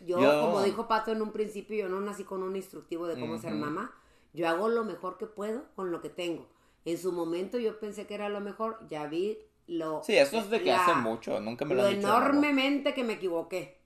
[0.00, 3.38] Yo, como dijo Pato en un principio, yo no nací con un instructivo de cómo
[3.38, 3.92] ser mamá.
[4.32, 6.46] Yo hago lo mejor que puedo con lo que tengo.
[6.84, 10.02] En su momento yo pensé que era lo mejor, ya vi lo...
[10.04, 12.06] Sí, esto es de que hace mucho, nunca me lo, han dicho.
[12.06, 13.78] enormemente que me equivoqué.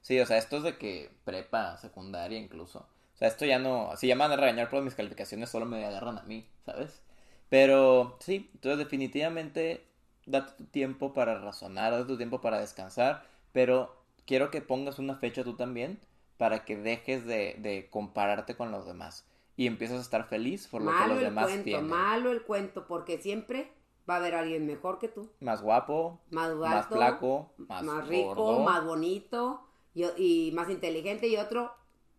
[0.00, 2.86] Sí, o sea, esto es de que prepa, secundaria incluso.
[3.14, 3.90] O sea, esto ya no...
[3.96, 7.02] Si llaman a regañar por mis calificaciones, solo me agarran a mí, ¿sabes?
[7.48, 9.86] Pero sí, entonces definitivamente
[10.26, 13.95] date tu tiempo para razonar, date tu tiempo para descansar, pero
[14.26, 16.00] quiero que pongas una fecha tú también
[16.36, 20.90] para que dejes de, compararte con los demás y empieces a estar feliz por lo
[20.90, 21.88] que los demás cuento, tienen.
[21.88, 23.72] Malo el cuento, porque siempre
[24.08, 25.30] va a haber alguien mejor que tú.
[25.40, 31.72] Más guapo, más, más flaco, más, rico, más bonito y, y, más inteligente y otro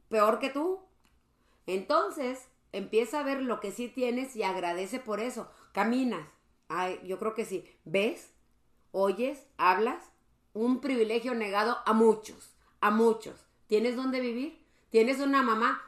[0.10, 0.80] peor que tú.
[1.68, 5.52] Entonces, empieza a ver lo que sí tienes y agradece por eso.
[5.74, 6.28] Caminas.
[6.70, 7.66] Ay, yo creo que sí.
[7.86, 8.34] ¿Ves?
[8.92, 9.46] ¿Oyes?
[9.58, 10.12] ¿Hablas?
[10.54, 13.36] Un privilegio negado a muchos, a muchos.
[13.68, 14.60] ¿Tienes dónde vivir?
[14.90, 15.82] ¿Tienes una mamá?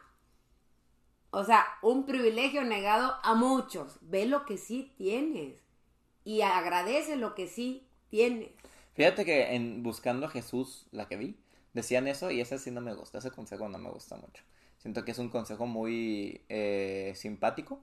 [1.31, 3.97] O sea, un privilegio negado a muchos.
[4.01, 5.61] Ve lo que sí tienes
[6.23, 8.49] y agradece lo que sí tienes.
[8.93, 11.37] Fíjate que en Buscando a Jesús, la que vi,
[11.73, 14.43] decían eso y ese sí no me gusta, ese consejo no me gusta mucho.
[14.79, 17.79] Siento que es un consejo muy eh, simpático,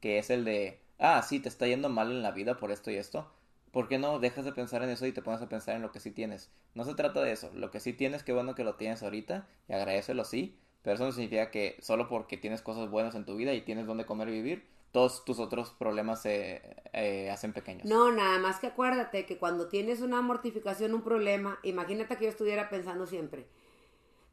[0.00, 2.90] que es el de, ah, sí, te está yendo mal en la vida por esto
[2.90, 3.30] y esto.
[3.72, 5.92] ¿Por qué no dejas de pensar en eso y te pones a pensar en lo
[5.92, 6.50] que sí tienes?
[6.74, 7.50] No se trata de eso.
[7.54, 10.58] Lo que sí tienes, qué bueno que lo tienes ahorita y agradecelo, sí.
[10.82, 13.86] Pero eso no significa que solo porque tienes cosas buenas en tu vida y tienes
[13.86, 16.62] donde comer y vivir, todos tus otros problemas se
[16.92, 17.84] eh, hacen pequeños.
[17.84, 22.30] No, nada más que acuérdate que cuando tienes una mortificación, un problema, imagínate que yo
[22.30, 23.46] estuviera pensando siempre,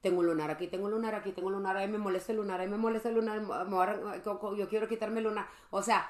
[0.01, 2.37] tengo un lunar aquí, tengo un lunar aquí, tengo un lunar, ahí me molesta el
[2.37, 3.41] lunar, ahí me molesta el lunar,
[4.57, 5.47] yo quiero quitarme el lunar.
[5.69, 6.09] O sea,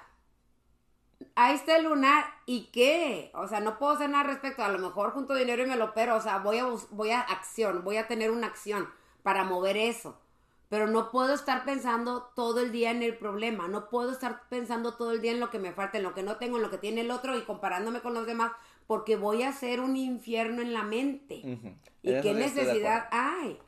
[1.36, 4.70] ahí está el lunar y qué, o sea, no puedo hacer nada al respecto, a
[4.70, 7.84] lo mejor junto dinero y me lo opero, o sea, voy a, voy a acción,
[7.84, 8.90] voy a tener una acción
[9.24, 10.20] para mover eso
[10.70, 14.96] pero no puedo estar pensando todo el día en el problema, no puedo estar pensando
[14.96, 16.70] todo el día en lo que me falta, en lo que no tengo, en lo
[16.70, 18.52] que tiene el otro y comparándome con los demás,
[18.86, 21.36] porque voy a hacer un infierno en la mente.
[22.02, 23.60] ¿Y qué necesidad hay?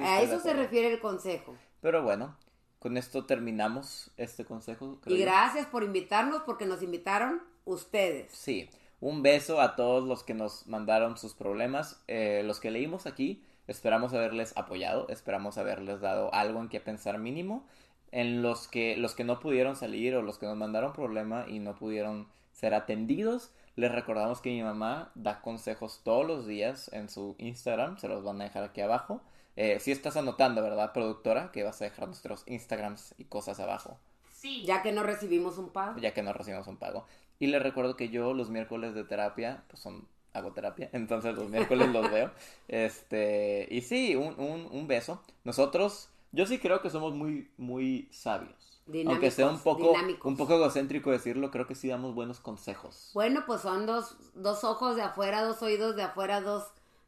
[0.00, 1.56] a eso se refiere el consejo.
[1.80, 2.36] Pero bueno,
[2.84, 5.00] con esto terminamos este consejo.
[5.06, 8.30] Y gracias por invitarnos, porque nos invitaron ustedes.
[8.30, 8.68] Sí,
[9.00, 13.42] un beso a todos los que nos mandaron sus problemas, eh, los que leímos aquí
[13.66, 17.64] Esperamos haberles apoyado, esperamos haberles dado algo en que pensar mínimo.
[18.12, 21.58] En los que los que no pudieron salir o los que nos mandaron problema y
[21.58, 27.08] no pudieron ser atendidos, les recordamos que mi mamá da consejos todos los días en
[27.08, 29.20] su Instagram, se los van a dejar aquí abajo.
[29.56, 31.52] Eh, si estás anotando, ¿verdad, productora?
[31.52, 33.98] Que vas a dejar nuestros Instagrams y cosas abajo.
[34.32, 34.64] Sí.
[34.66, 35.98] Ya que no recibimos un pago.
[36.00, 37.06] Ya que no recibimos un pago.
[37.38, 41.48] Y les recuerdo que yo los miércoles de terapia, pues son hago terapia, entonces los
[41.48, 42.30] miércoles los veo.
[42.68, 45.22] Este, y sí, un, un, un, beso.
[45.44, 48.82] Nosotros, yo sí creo que somos muy, muy sabios.
[49.06, 49.94] Aunque sea un poco,
[50.24, 53.10] un poco egocéntrico decirlo, creo que sí damos buenos consejos.
[53.14, 56.64] Bueno, pues son dos, dos ojos de afuera, dos oídos de afuera, dos,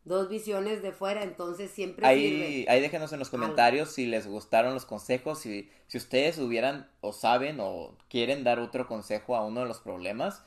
[0.07, 4.73] dos visiones de fuera, entonces siempre ahí, Ahí déjenos en los comentarios si les gustaron
[4.73, 9.61] los consejos, si, si ustedes hubieran o saben o quieren dar otro consejo a uno
[9.61, 10.43] de los problemas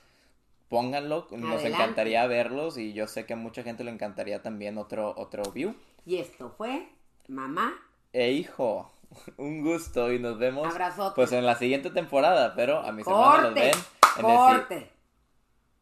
[0.70, 5.14] pónganlo, nos encantaría verlos y yo sé que a mucha gente le encantaría también otro,
[5.18, 5.76] otro view.
[6.06, 6.88] Y esto fue
[7.28, 7.74] mamá
[8.14, 8.92] e hijo.
[9.38, 10.72] Un gusto y nos vemos
[11.16, 13.72] pues en la siguiente temporada, pero a mis hermanos los ven
[14.18, 14.92] en corte.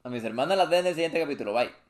[0.03, 1.53] a mis hermanas las ven en el siguiente capítulo.
[1.53, 1.86] Bye.